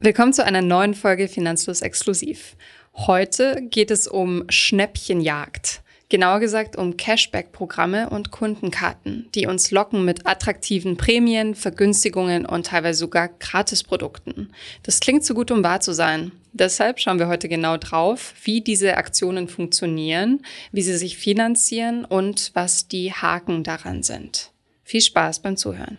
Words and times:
Willkommen 0.00 0.32
zu 0.32 0.44
einer 0.44 0.62
neuen 0.62 0.94
Folge 0.94 1.26
Finanzlos 1.26 1.82
Exklusiv. 1.82 2.54
Heute 2.94 3.60
geht 3.68 3.90
es 3.90 4.06
um 4.06 4.44
Schnäppchenjagd. 4.48 5.82
Genauer 6.08 6.38
gesagt 6.38 6.76
um 6.76 6.96
Cashback-Programme 6.96 8.08
und 8.08 8.30
Kundenkarten, 8.30 9.28
die 9.34 9.48
uns 9.48 9.72
locken 9.72 10.04
mit 10.04 10.24
attraktiven 10.24 10.96
Prämien, 10.96 11.56
Vergünstigungen 11.56 12.46
und 12.46 12.66
teilweise 12.66 13.00
sogar 13.00 13.26
Gratisprodukten. 13.26 14.52
Das 14.84 15.00
klingt 15.00 15.24
zu 15.24 15.34
gut, 15.34 15.50
um 15.50 15.64
wahr 15.64 15.80
zu 15.80 15.92
sein. 15.92 16.30
Deshalb 16.52 17.00
schauen 17.00 17.18
wir 17.18 17.26
heute 17.26 17.48
genau 17.48 17.76
drauf, 17.76 18.34
wie 18.44 18.60
diese 18.60 18.98
Aktionen 18.98 19.48
funktionieren, 19.48 20.44
wie 20.70 20.82
sie 20.82 20.96
sich 20.96 21.18
finanzieren 21.18 22.04
und 22.04 22.52
was 22.54 22.86
die 22.86 23.12
Haken 23.12 23.64
daran 23.64 24.04
sind. 24.04 24.52
Viel 24.84 25.00
Spaß 25.00 25.40
beim 25.40 25.56
Zuhören. 25.56 25.98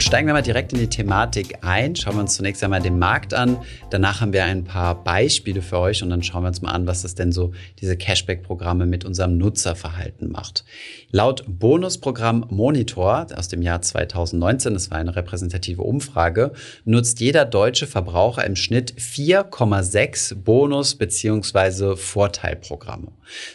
Gut, 0.00 0.06
steigen 0.06 0.28
wir 0.28 0.32
mal 0.32 0.40
direkt 0.40 0.72
in 0.72 0.78
die 0.78 0.86
Thematik 0.86 1.58
ein. 1.60 1.94
Schauen 1.94 2.14
wir 2.14 2.20
uns 2.22 2.34
zunächst 2.34 2.64
einmal 2.64 2.80
den 2.80 2.98
Markt 2.98 3.34
an. 3.34 3.58
Danach 3.90 4.22
haben 4.22 4.32
wir 4.32 4.44
ein 4.44 4.64
paar 4.64 5.04
Beispiele 5.04 5.60
für 5.60 5.78
euch 5.78 6.02
und 6.02 6.08
dann 6.08 6.22
schauen 6.22 6.42
wir 6.42 6.48
uns 6.48 6.62
mal 6.62 6.70
an, 6.70 6.86
was 6.86 7.02
das 7.02 7.14
denn 7.14 7.32
so 7.32 7.52
diese 7.82 7.98
Cashback-Programme 7.98 8.86
mit 8.86 9.04
unserem 9.04 9.36
Nutzerverhalten 9.36 10.32
macht. 10.32 10.64
Laut 11.10 11.44
Bonusprogramm 11.46 12.46
Monitor 12.48 13.26
aus 13.36 13.48
dem 13.48 13.60
Jahr 13.60 13.82
2019, 13.82 14.72
das 14.72 14.90
war 14.90 14.96
eine 14.96 15.16
repräsentative 15.16 15.82
Umfrage, 15.82 16.52
nutzt 16.86 17.20
jeder 17.20 17.44
deutsche 17.44 17.86
Verbraucher 17.86 18.46
im 18.46 18.56
Schnitt 18.56 18.94
4,6 18.98 20.34
Bonus- 20.36 20.94
bzw. 20.94 21.96
Vorteilprogramme. 21.96 23.08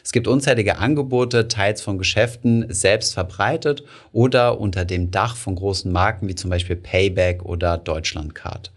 Es 0.04 0.12
gibt 0.12 0.28
unzählige 0.28 0.78
Angebote, 0.78 1.48
teils 1.48 1.82
von 1.82 1.98
Geschäften 1.98 2.66
selbst 2.70 3.14
verbreitet 3.14 3.84
oder 4.12 4.60
unter 4.60 4.86
dem 4.86 5.10
Dach 5.10 5.36
von 5.36 5.56
großen 5.56 5.92
Marken 5.92 6.28
wie 6.28 6.35
zum 6.38 6.50
Beispiel 6.50 6.76
Payback 6.76 7.44
oder 7.44 7.78
Deutschlandcard. 7.78 8.72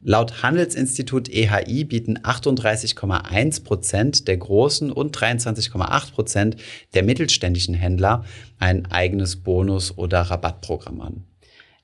Laut 0.00 0.44
Handelsinstitut 0.44 1.28
EHI 1.28 1.84
bieten 1.84 2.18
38,1 2.18 3.64
Prozent 3.64 4.28
der 4.28 4.36
großen 4.36 4.92
und 4.92 5.16
23,8 5.16 6.12
Prozent 6.12 6.56
der 6.94 7.02
mittelständischen 7.02 7.74
Händler 7.74 8.24
ein 8.60 8.86
eigenes 8.92 9.36
Bonus- 9.36 9.98
oder 9.98 10.20
Rabattprogramm 10.22 11.00
an. 11.00 11.24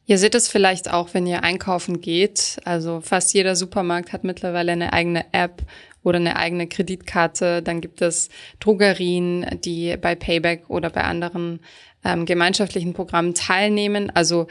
Ihr 0.06 0.18
seht 0.18 0.34
es 0.34 0.48
vielleicht 0.48 0.92
auch, 0.92 1.08
wenn 1.12 1.26
ihr 1.26 1.42
einkaufen 1.42 2.00
geht. 2.00 2.58
Also 2.64 3.00
fast 3.00 3.32
jeder 3.34 3.56
Supermarkt 3.56 4.12
hat 4.12 4.22
mittlerweile 4.22 4.72
eine 4.72 4.92
eigene 4.92 5.24
App 5.32 5.62
oder 6.02 6.18
eine 6.18 6.36
eigene 6.36 6.68
Kreditkarte. 6.68 7.62
Dann 7.62 7.80
gibt 7.80 8.02
es 8.02 8.28
Drogerien, 8.60 9.58
die 9.64 9.96
bei 9.96 10.14
Payback 10.14 10.68
oder 10.68 10.90
bei 10.90 11.02
anderen 11.02 11.60
ähm, 12.04 12.26
gemeinschaftlichen 12.26 12.92
Programmen 12.92 13.34
teilnehmen. 13.34 14.10
Also 14.10 14.46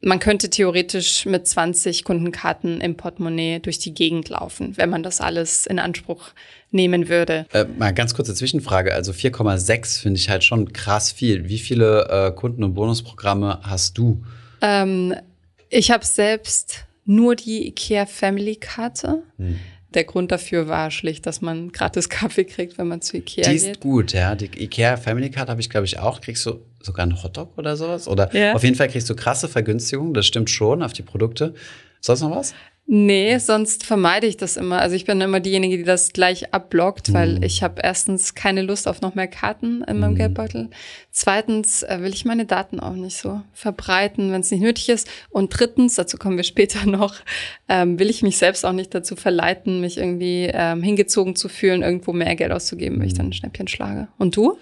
man 0.00 0.20
könnte 0.20 0.48
theoretisch 0.48 1.26
mit 1.26 1.46
20 1.46 2.04
Kundenkarten 2.04 2.80
im 2.80 2.96
Portemonnaie 2.96 3.58
durch 3.58 3.78
die 3.78 3.92
Gegend 3.92 4.28
laufen, 4.28 4.76
wenn 4.76 4.90
man 4.90 5.02
das 5.02 5.20
alles 5.20 5.66
in 5.66 5.78
Anspruch 5.78 6.30
nehmen 6.70 7.08
würde. 7.08 7.46
Äh, 7.52 7.64
mal 7.64 7.92
ganz 7.92 8.14
kurze 8.14 8.34
Zwischenfrage. 8.34 8.94
Also 8.94 9.12
4,6 9.12 10.00
finde 10.00 10.20
ich 10.20 10.28
halt 10.28 10.44
schon 10.44 10.72
krass 10.72 11.10
viel. 11.10 11.48
Wie 11.48 11.58
viele 11.58 12.08
äh, 12.08 12.30
Kunden- 12.32 12.62
und 12.62 12.74
Bonusprogramme 12.74 13.60
hast 13.62 13.98
du? 13.98 14.22
Ähm, 14.60 15.14
ich 15.68 15.90
habe 15.90 16.04
selbst 16.04 16.84
nur 17.04 17.34
die 17.34 17.66
IKEA 17.68 18.06
Family 18.06 18.56
Karte. 18.56 19.22
Hm. 19.38 19.58
Der 19.94 20.04
Grund 20.04 20.30
dafür 20.30 20.68
war 20.68 20.90
schlicht, 20.90 21.24
dass 21.26 21.40
man 21.40 21.72
gratis 21.72 22.08
Kaffee 22.10 22.44
kriegt, 22.44 22.76
wenn 22.76 22.88
man 22.88 23.00
zu 23.00 23.16
Ikea 23.16 23.44
geht. 23.44 23.52
Die 23.52 23.56
ist 23.56 23.66
geht. 23.66 23.80
gut, 23.80 24.12
ja. 24.12 24.34
Die 24.34 24.44
Ikea 24.44 24.98
Family 24.98 25.30
Card 25.30 25.48
habe 25.48 25.60
ich, 25.60 25.70
glaube 25.70 25.86
ich, 25.86 25.98
auch. 25.98 26.20
Kriegst 26.20 26.44
du 26.44 26.60
sogar 26.82 27.04
einen 27.04 27.22
Hotdog 27.22 27.56
oder 27.56 27.76
sowas? 27.76 28.08
Oder 28.08 28.34
ja. 28.34 28.54
auf 28.54 28.62
jeden 28.64 28.76
Fall 28.76 28.88
kriegst 28.88 29.08
du 29.10 29.14
krasse 29.14 29.48
Vergünstigungen, 29.48 30.14
das 30.14 30.26
stimmt 30.26 30.50
schon, 30.50 30.82
auf 30.82 30.92
die 30.92 31.02
Produkte. 31.02 31.54
Sonst 32.00 32.22
noch 32.22 32.34
was? 32.34 32.54
Nee, 32.90 33.36
sonst 33.36 33.84
vermeide 33.84 34.26
ich 34.26 34.38
das 34.38 34.56
immer. 34.56 34.80
Also 34.80 34.96
ich 34.96 35.04
bin 35.04 35.20
immer 35.20 35.40
diejenige, 35.40 35.76
die 35.76 35.84
das 35.84 36.14
gleich 36.14 36.54
abblockt, 36.54 37.12
weil 37.12 37.34
mhm. 37.34 37.42
ich 37.42 37.62
habe 37.62 37.82
erstens 37.84 38.34
keine 38.34 38.62
Lust 38.62 38.88
auf 38.88 39.02
noch 39.02 39.14
mehr 39.14 39.28
Karten 39.28 39.82
in 39.82 39.98
meinem 39.98 40.12
mhm. 40.12 40.16
Geldbeutel. 40.16 40.70
Zweitens 41.10 41.82
äh, 41.82 41.98
will 42.00 42.14
ich 42.14 42.24
meine 42.24 42.46
Daten 42.46 42.80
auch 42.80 42.94
nicht 42.94 43.18
so 43.18 43.42
verbreiten, 43.52 44.32
wenn 44.32 44.40
es 44.40 44.50
nicht 44.50 44.62
nötig 44.62 44.88
ist. 44.88 45.06
Und 45.28 45.50
drittens, 45.50 45.96
dazu 45.96 46.16
kommen 46.16 46.38
wir 46.38 46.44
später 46.44 46.86
noch, 46.86 47.16
ähm, 47.68 47.98
will 47.98 48.08
ich 48.08 48.22
mich 48.22 48.38
selbst 48.38 48.64
auch 48.64 48.72
nicht 48.72 48.94
dazu 48.94 49.16
verleiten, 49.16 49.82
mich 49.82 49.98
irgendwie 49.98 50.50
ähm, 50.50 50.82
hingezogen 50.82 51.36
zu 51.36 51.50
fühlen, 51.50 51.82
irgendwo 51.82 52.14
mehr 52.14 52.36
Geld 52.36 52.52
auszugeben, 52.52 52.96
mhm. 52.96 53.00
wenn 53.02 53.08
ich 53.08 53.14
dann 53.14 53.26
ein 53.26 53.32
Schnäppchen 53.34 53.68
schlage. 53.68 54.08
Und 54.16 54.34
du? 54.34 54.56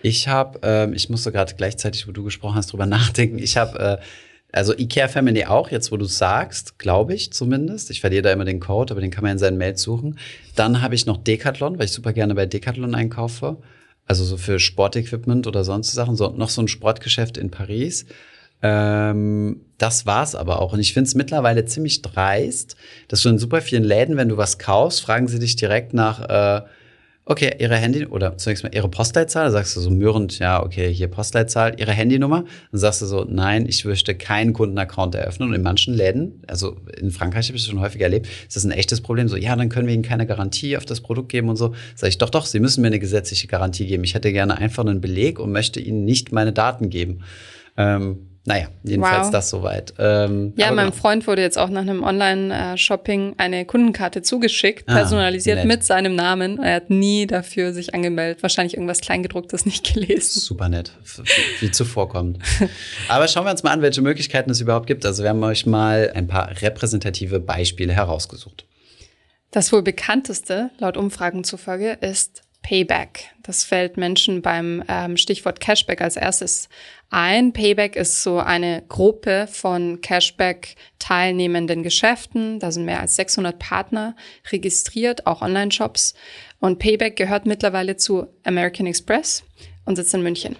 Ich 0.00 0.28
habe, 0.28 0.60
ähm, 0.62 0.94
ich 0.94 1.10
musste 1.10 1.30
gerade 1.30 1.52
gleichzeitig, 1.54 2.08
wo 2.08 2.12
du 2.12 2.24
gesprochen 2.24 2.54
hast, 2.54 2.72
drüber 2.72 2.86
nachdenken. 2.86 3.38
Ich 3.38 3.58
habe 3.58 3.98
äh, 4.00 4.04
also 4.52 4.72
IKEA 4.76 5.08
Family 5.08 5.44
auch, 5.44 5.70
jetzt 5.70 5.92
wo 5.92 5.96
du 5.96 6.06
sagst, 6.06 6.78
glaube 6.78 7.14
ich 7.14 7.32
zumindest. 7.32 7.90
Ich 7.90 8.00
verliere 8.00 8.22
da 8.22 8.32
immer 8.32 8.44
den 8.44 8.60
Code, 8.60 8.92
aber 8.92 9.00
den 9.00 9.10
kann 9.10 9.22
man 9.22 9.32
in 9.32 9.38
seinen 9.38 9.58
Mails 9.58 9.82
suchen. 9.82 10.18
Dann 10.54 10.82
habe 10.82 10.94
ich 10.94 11.06
noch 11.06 11.18
Decathlon, 11.18 11.78
weil 11.78 11.86
ich 11.86 11.92
super 11.92 12.12
gerne 12.12 12.34
bei 12.34 12.46
Decathlon 12.46 12.94
einkaufe. 12.94 13.58
Also 14.06 14.24
so 14.24 14.36
für 14.36 14.58
Sportequipment 14.58 15.46
oder 15.46 15.64
sonst 15.64 15.92
Sachen. 15.92 16.16
So, 16.16 16.30
noch 16.30 16.48
so 16.48 16.62
ein 16.62 16.68
Sportgeschäft 16.68 17.36
in 17.36 17.50
Paris. 17.50 18.06
Ähm, 18.62 19.60
das 19.78 20.06
war's 20.06 20.34
aber 20.34 20.60
auch. 20.62 20.72
Und 20.72 20.80
ich 20.80 20.94
finde 20.94 21.08
es 21.08 21.14
mittlerweile 21.14 21.64
ziemlich 21.66 22.02
dreist, 22.02 22.76
dass 23.08 23.22
du 23.22 23.28
in 23.28 23.38
super 23.38 23.60
vielen 23.60 23.84
Läden, 23.84 24.16
wenn 24.16 24.28
du 24.28 24.36
was 24.36 24.58
kaufst, 24.58 25.02
fragen 25.02 25.28
sie 25.28 25.38
dich 25.38 25.56
direkt 25.56 25.92
nach, 25.92 26.28
äh, 26.28 26.66
okay, 27.28 27.56
Ihre 27.58 27.76
Handy 27.76 28.06
oder 28.06 28.38
zunächst 28.38 28.62
mal 28.62 28.72
Ihre 28.72 28.88
Postleitzahl, 28.88 29.50
sagst 29.50 29.76
du 29.76 29.80
so 29.80 29.90
mürrend, 29.90 30.38
ja, 30.38 30.62
okay, 30.62 30.92
hier 30.92 31.08
Postleitzahl, 31.08 31.74
Ihre 31.78 31.90
Handynummer, 31.90 32.44
dann 32.70 32.80
sagst 32.80 33.02
du 33.02 33.06
so, 33.06 33.24
nein, 33.24 33.66
ich 33.68 33.84
möchte 33.84 34.14
keinen 34.14 34.52
Kundenaccount 34.52 35.16
eröffnen. 35.16 35.48
Und 35.48 35.54
in 35.56 35.62
manchen 35.62 35.92
Läden, 35.92 36.42
also 36.46 36.76
in 36.96 37.10
Frankreich 37.10 37.48
habe 37.48 37.56
ich 37.56 37.64
das 37.64 37.70
schon 37.70 37.80
häufig 37.80 38.00
erlebt, 38.00 38.28
ist 38.46 38.54
das 38.54 38.64
ein 38.64 38.70
echtes 38.70 39.00
Problem. 39.00 39.26
So, 39.26 39.36
ja, 39.36 39.56
dann 39.56 39.68
können 39.68 39.88
wir 39.88 39.94
Ihnen 39.94 40.04
keine 40.04 40.24
Garantie 40.24 40.76
auf 40.76 40.86
das 40.86 41.00
Produkt 41.00 41.28
geben 41.28 41.48
und 41.48 41.56
so. 41.56 41.74
Sag 41.96 42.08
ich, 42.08 42.18
doch, 42.18 42.30
doch, 42.30 42.46
Sie 42.46 42.60
müssen 42.60 42.80
mir 42.80 42.86
eine 42.86 43.00
gesetzliche 43.00 43.48
Garantie 43.48 43.86
geben. 43.86 44.04
Ich 44.04 44.14
hätte 44.14 44.32
gerne 44.32 44.56
einfach 44.56 44.84
einen 44.84 45.00
Beleg 45.00 45.40
und 45.40 45.50
möchte 45.50 45.80
Ihnen 45.80 46.04
nicht 46.04 46.30
meine 46.30 46.52
Daten 46.52 46.90
geben. 46.90 47.24
Ähm, 47.76 48.35
naja, 48.46 48.68
jedenfalls 48.84 49.26
wow. 49.26 49.32
das 49.32 49.50
soweit. 49.50 49.92
Ähm, 49.98 50.52
ja, 50.56 50.70
meinem 50.70 50.90
genau. 50.90 50.96
Freund 51.02 51.26
wurde 51.26 51.42
jetzt 51.42 51.58
auch 51.58 51.68
nach 51.68 51.80
einem 51.80 52.04
Online-Shopping 52.04 53.34
eine 53.38 53.64
Kundenkarte 53.64 54.22
zugeschickt, 54.22 54.84
ah, 54.86 54.94
personalisiert 54.94 55.58
nett. 55.58 55.66
mit 55.66 55.82
seinem 55.82 56.14
Namen. 56.14 56.62
Er 56.62 56.76
hat 56.76 56.88
nie 56.88 57.26
dafür 57.26 57.72
sich 57.72 57.92
angemeldet, 57.92 58.44
wahrscheinlich 58.44 58.74
irgendwas 58.74 59.00
Kleingedrucktes 59.00 59.66
nicht 59.66 59.92
gelesen. 59.92 60.40
Super 60.40 60.68
nett, 60.68 60.92
wie 61.58 61.72
zuvorkommt. 61.72 62.38
Aber 63.08 63.26
schauen 63.26 63.44
wir 63.46 63.50
uns 63.50 63.64
mal 63.64 63.72
an, 63.72 63.82
welche 63.82 64.00
Möglichkeiten 64.00 64.50
es 64.50 64.60
überhaupt 64.60 64.86
gibt. 64.86 65.04
Also 65.04 65.24
wir 65.24 65.30
haben 65.30 65.42
euch 65.42 65.66
mal 65.66 66.12
ein 66.14 66.28
paar 66.28 66.48
repräsentative 66.62 67.40
Beispiele 67.40 67.92
herausgesucht. 67.92 68.64
Das 69.50 69.72
wohl 69.72 69.82
bekannteste, 69.82 70.70
laut 70.78 70.96
Umfragen 70.96 71.42
zufolge, 71.42 71.98
ist 72.00 72.42
Payback. 72.66 73.30
Das 73.44 73.62
fällt 73.62 73.96
Menschen 73.96 74.42
beim 74.42 74.82
ähm, 74.88 75.16
Stichwort 75.16 75.60
Cashback 75.60 76.00
als 76.00 76.16
erstes 76.16 76.68
ein. 77.10 77.52
Payback 77.52 77.94
ist 77.94 78.24
so 78.24 78.40
eine 78.40 78.82
Gruppe 78.88 79.46
von 79.48 80.00
Cashback 80.00 80.74
teilnehmenden 80.98 81.84
Geschäften. 81.84 82.58
Da 82.58 82.72
sind 82.72 82.84
mehr 82.84 83.00
als 83.00 83.14
600 83.14 83.56
Partner 83.60 84.16
registriert, 84.50 85.28
auch 85.28 85.42
Online-Shops. 85.42 86.14
Und 86.58 86.80
Payback 86.80 87.14
gehört 87.14 87.46
mittlerweile 87.46 87.96
zu 87.98 88.26
American 88.42 88.86
Express 88.86 89.44
und 89.84 89.94
sitzt 89.94 90.14
in 90.14 90.24
München. 90.24 90.56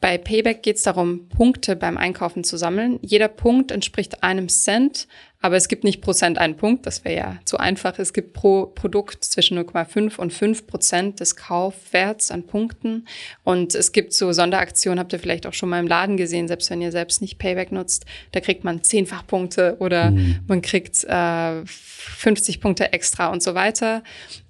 Bei 0.00 0.18
Payback 0.18 0.62
geht 0.62 0.76
es 0.76 0.82
darum, 0.82 1.28
Punkte 1.28 1.74
beim 1.74 1.96
Einkaufen 1.96 2.44
zu 2.44 2.58
sammeln. 2.58 2.98
Jeder 3.00 3.28
Punkt 3.28 3.70
entspricht 3.70 4.22
einem 4.22 4.48
Cent, 4.50 5.08
aber 5.40 5.56
es 5.56 5.68
gibt 5.68 5.84
nicht 5.84 6.02
Prozent 6.02 6.38
einen 6.38 6.56
Punkt, 6.56 6.86
das 6.86 7.04
wäre 7.04 7.16
ja 7.16 7.38
zu 7.44 7.56
einfach. 7.56 7.98
Es 7.98 8.12
gibt 8.12 8.34
pro 8.34 8.66
Produkt 8.66 9.24
zwischen 9.24 9.58
0,5 9.58 10.16
und 10.18 10.32
5 10.32 10.66
Prozent 10.66 11.20
des 11.20 11.34
Kaufwerts 11.36 12.30
an 12.30 12.46
Punkten. 12.46 13.06
Und 13.42 13.74
es 13.74 13.92
gibt 13.92 14.12
so 14.12 14.32
Sonderaktionen, 14.32 14.98
habt 14.98 15.14
ihr 15.14 15.18
vielleicht 15.18 15.46
auch 15.46 15.54
schon 15.54 15.70
mal 15.70 15.80
im 15.80 15.86
Laden 15.86 16.18
gesehen, 16.18 16.46
selbst 16.46 16.68
wenn 16.68 16.82
ihr 16.82 16.92
selbst 16.92 17.22
nicht 17.22 17.38
Payback 17.38 17.72
nutzt. 17.72 18.04
Da 18.32 18.40
kriegt 18.40 18.64
man 18.64 18.82
zehnfach 18.82 19.26
Punkte 19.26 19.76
oder 19.78 20.10
mhm. 20.10 20.40
man 20.46 20.60
kriegt 20.60 21.04
äh, 21.04 21.64
50 21.64 22.60
Punkte 22.60 22.92
extra 22.92 23.28
und 23.28 23.42
so 23.42 23.54
weiter. 23.54 24.02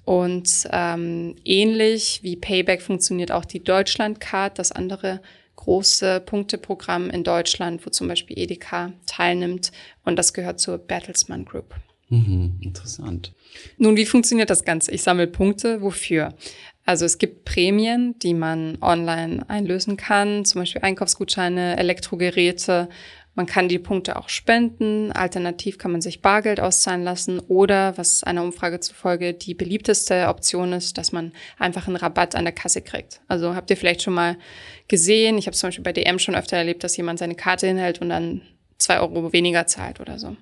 Und 0.06 0.69
ähm, 0.70 1.35
ähnlich 1.44 2.20
wie 2.23 2.37
Payback 2.37 2.81
funktioniert 2.81 3.32
auch 3.32 3.44
die 3.44 3.62
Deutschlandcard, 3.62 4.56
das 4.56 4.70
andere 4.70 5.20
große 5.56 6.20
Punkteprogramm 6.20 7.11
in 7.11 7.25
Deutschland, 7.25 7.85
wo 7.85 7.91
zum 7.91 8.06
Beispiel 8.06 8.38
Edeka 8.38 8.93
teilnimmt. 9.06 9.73
Und 10.05 10.14
das 10.14 10.32
gehört 10.32 10.61
zur 10.61 10.79
Bertelsmann 10.79 11.44
Group. 11.44 11.75
Mhm, 12.08 12.61
interessant. 12.61 13.32
Nun, 13.79 13.97
wie 13.97 14.06
funktioniert 14.06 14.49
das 14.49 14.64
Ganze? 14.64 14.93
Ich 14.93 15.03
sammle 15.03 15.26
Punkte. 15.26 15.82
Wofür? 15.82 16.35
Also 16.85 17.05
es 17.05 17.19
gibt 17.19 17.44
Prämien, 17.44 18.17
die 18.20 18.32
man 18.32 18.79
online 18.81 19.44
einlösen 19.50 19.97
kann, 19.97 20.44
zum 20.44 20.61
Beispiel 20.61 20.82
Einkaufsgutscheine, 20.82 21.76
Elektrogeräte 21.79 22.88
Man 23.37 23.44
kann 23.44 23.69
die 23.69 23.79
Punkte 23.79 24.17
auch 24.17 24.31
spenden. 24.31 25.12
Alternativ 25.12 25.77
kann 25.77 25.93
man 25.93 26.00
sich 26.00 26.23
Bargeld 26.23 26.59
auszahlen 26.59 27.05
lassen 27.05 27.38
oder, 27.38 27.97
was 27.99 28.25
einer 28.25 28.43
Umfrage 28.43 28.81
zufolge 28.81 29.35
die 29.35 29.55
beliebteste 29.55 30.29
Option 30.29 30.73
ist, 30.73 30.97
dass 30.97 31.12
man 31.12 31.33
einfach 31.59 31.87
einen 31.87 31.97
Rabatt 31.97 32.35
an 32.35 32.47
der 32.47 32.55
Kasse 32.55 32.81
kriegt. 32.81 33.21
Also 33.29 33.55
habt 33.55 33.71
ihr 33.71 33.77
vielleicht 33.77 34.03
schon 34.03 34.15
mal 34.15 34.38
gesehen, 34.88 35.37
ich 35.37 35.47
habe 35.47 35.56
zum 35.56 35.69
Beispiel 35.69 35.85
bei 35.85 35.93
DM 35.93 36.19
schon 36.19 36.35
öfter 36.35 36.56
erlebt, 36.56 36.83
dass 36.83 36.97
jemand 36.97 37.19
seine 37.19 37.35
Karte 37.35 37.67
hinhält 37.67 38.00
und 38.00 38.09
dann 38.09 38.41
zwei 38.79 39.00
Euro 39.00 39.35
weniger 39.35 39.67
zahlt 39.67 40.00
oder 40.00 40.19
so. 40.19 40.35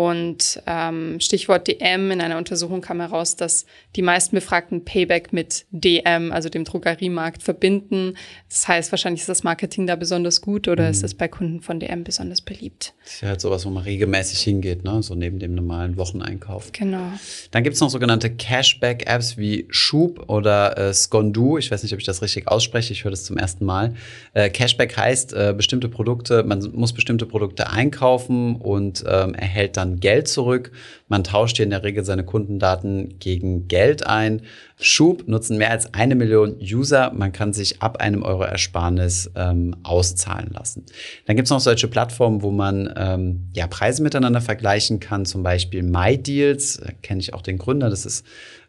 Und 0.00 0.62
ähm, 0.66 1.20
Stichwort 1.20 1.68
DM, 1.68 2.10
in 2.10 2.22
einer 2.22 2.38
Untersuchung 2.38 2.80
kam 2.80 3.00
heraus, 3.00 3.36
dass 3.36 3.66
die 3.96 4.00
meisten 4.00 4.34
Befragten 4.34 4.82
Payback 4.82 5.34
mit 5.34 5.66
DM, 5.72 6.32
also 6.32 6.48
dem 6.48 6.64
Drogeriemarkt, 6.64 7.42
verbinden. 7.42 8.14
Das 8.48 8.66
heißt, 8.66 8.92
wahrscheinlich 8.92 9.20
ist 9.20 9.28
das 9.28 9.42
Marketing 9.42 9.86
da 9.86 9.96
besonders 9.96 10.40
gut 10.40 10.68
oder 10.68 10.84
mhm. 10.84 10.90
ist 10.90 11.04
es 11.04 11.12
bei 11.12 11.28
Kunden 11.28 11.60
von 11.60 11.80
DM 11.80 12.02
besonders 12.02 12.40
beliebt. 12.40 12.94
Das 13.04 13.12
ist 13.12 13.20
ja 13.20 13.28
halt 13.28 13.42
sowas, 13.42 13.66
wo 13.66 13.68
man 13.68 13.82
regelmäßig 13.82 14.40
hingeht, 14.40 14.84
ne? 14.84 15.02
so 15.02 15.14
neben 15.14 15.38
dem 15.38 15.54
normalen 15.54 15.98
Wocheneinkauf. 15.98 16.72
Genau. 16.72 17.12
Dann 17.50 17.62
gibt 17.62 17.74
es 17.74 17.80
noch 17.82 17.90
sogenannte 17.90 18.30
Cashback-Apps 18.30 19.36
wie 19.36 19.66
Schub 19.68 20.30
oder 20.30 20.78
äh, 20.78 20.94
Skondu. 20.94 21.58
Ich 21.58 21.70
weiß 21.70 21.82
nicht, 21.82 21.92
ob 21.92 22.00
ich 22.00 22.06
das 22.06 22.22
richtig 22.22 22.48
ausspreche, 22.48 22.94
ich 22.94 23.04
höre 23.04 23.10
das 23.10 23.24
zum 23.24 23.36
ersten 23.36 23.66
Mal. 23.66 23.94
Äh, 24.32 24.48
Cashback 24.48 24.96
heißt, 24.96 25.34
äh, 25.34 25.52
bestimmte 25.54 25.90
Produkte, 25.90 26.42
man 26.42 26.66
muss 26.72 26.94
bestimmte 26.94 27.26
Produkte 27.26 27.68
einkaufen 27.68 28.56
und 28.56 29.04
ähm, 29.06 29.34
erhält 29.34 29.76
dann 29.76 29.89
Geld 29.98 30.28
zurück. 30.28 30.70
Man 31.08 31.24
tauscht 31.24 31.56
hier 31.56 31.64
in 31.64 31.70
der 31.70 31.82
Regel 31.82 32.04
seine 32.04 32.24
Kundendaten 32.24 33.18
gegen 33.18 33.66
Geld 33.66 34.06
ein. 34.06 34.42
Schub 34.78 35.26
nutzen 35.26 35.58
mehr 35.58 35.70
als 35.70 35.92
eine 35.94 36.14
Million 36.14 36.56
User. 36.60 37.12
Man 37.12 37.32
kann 37.32 37.52
sich 37.52 37.82
ab 37.82 37.98
einem 37.98 38.22
Euro 38.22 38.44
Ersparnis 38.44 39.30
ähm, 39.34 39.74
auszahlen 39.82 40.50
lassen. 40.52 40.84
Dann 41.26 41.36
gibt 41.36 41.46
es 41.46 41.50
noch 41.50 41.60
solche 41.60 41.88
Plattformen, 41.88 42.42
wo 42.42 42.50
man 42.50 42.92
ähm, 42.96 43.48
ja, 43.54 43.66
Preise 43.66 44.02
miteinander 44.02 44.40
vergleichen 44.40 45.00
kann, 45.00 45.26
zum 45.26 45.42
Beispiel 45.42 45.82
MyDeals. 45.82 46.80
Da 46.84 46.92
kenne 47.02 47.20
ich 47.20 47.34
auch 47.34 47.42
den 47.42 47.58
Gründer. 47.58 47.90
Das 47.90 48.06
ist 48.06 48.24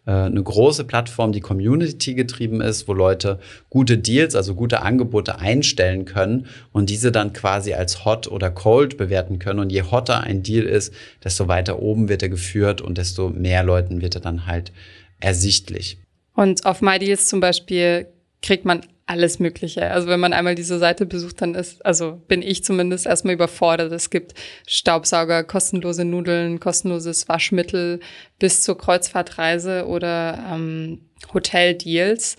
äh, 0.05 0.11
eine 0.11 0.41
große 0.41 0.83
Plattform, 0.83 1.31
die 1.31 1.41
Community 1.41 2.13
getrieben 2.13 2.61
ist, 2.61 2.87
wo 2.87 2.93
Leute 2.93 3.39
gute 3.69 3.97
Deals, 3.97 4.35
also 4.35 4.55
gute 4.55 4.81
Angebote 4.81 5.39
einstellen 5.39 6.05
können 6.05 6.47
und 6.71 6.89
diese 6.89 7.11
dann 7.11 7.33
quasi 7.33 7.73
als 7.73 8.03
hot 8.05 8.27
oder 8.27 8.49
cold 8.49 8.97
bewerten 8.97 9.39
können. 9.39 9.59
Und 9.59 9.71
je 9.71 9.83
hotter 9.83 10.21
ein 10.21 10.43
Deal 10.43 10.65
ist, 10.65 10.93
desto 11.23 11.47
weiter 11.47 11.79
oben 11.79 12.09
wird 12.09 12.23
er 12.23 12.29
geführt 12.29 12.81
und 12.81 12.97
desto 12.97 13.29
mehr 13.29 13.63
Leuten 13.63 14.01
wird 14.01 14.15
er 14.15 14.21
dann 14.21 14.47
halt 14.47 14.71
ersichtlich. 15.19 15.99
Und 16.35 16.65
auf 16.65 16.81
MyDeals 16.81 17.27
zum 17.27 17.39
Beispiel 17.39 18.07
kriegt 18.41 18.65
man 18.65 18.81
alles 19.05 19.39
Mögliche. 19.39 19.91
Also 19.91 20.07
wenn 20.07 20.21
man 20.21 20.31
einmal 20.31 20.55
diese 20.55 20.79
Seite 20.79 21.05
besucht, 21.05 21.41
dann 21.41 21.53
ist, 21.53 21.85
also 21.85 22.21
bin 22.27 22.41
ich 22.41 22.63
zumindest 22.63 23.05
erstmal 23.05 23.33
überfordert. 23.33 23.91
Es 23.91 24.09
gibt 24.09 24.33
Staubsauger, 24.65 25.43
kostenlose 25.43 26.05
Nudeln, 26.05 26.59
kostenloses 26.59 27.27
Waschmittel 27.27 27.99
bis 28.39 28.63
zur 28.63 28.77
Kreuzfahrtreise 28.77 29.85
oder 29.85 30.43
ähm, 30.53 31.01
Hoteldeals. 31.33 32.37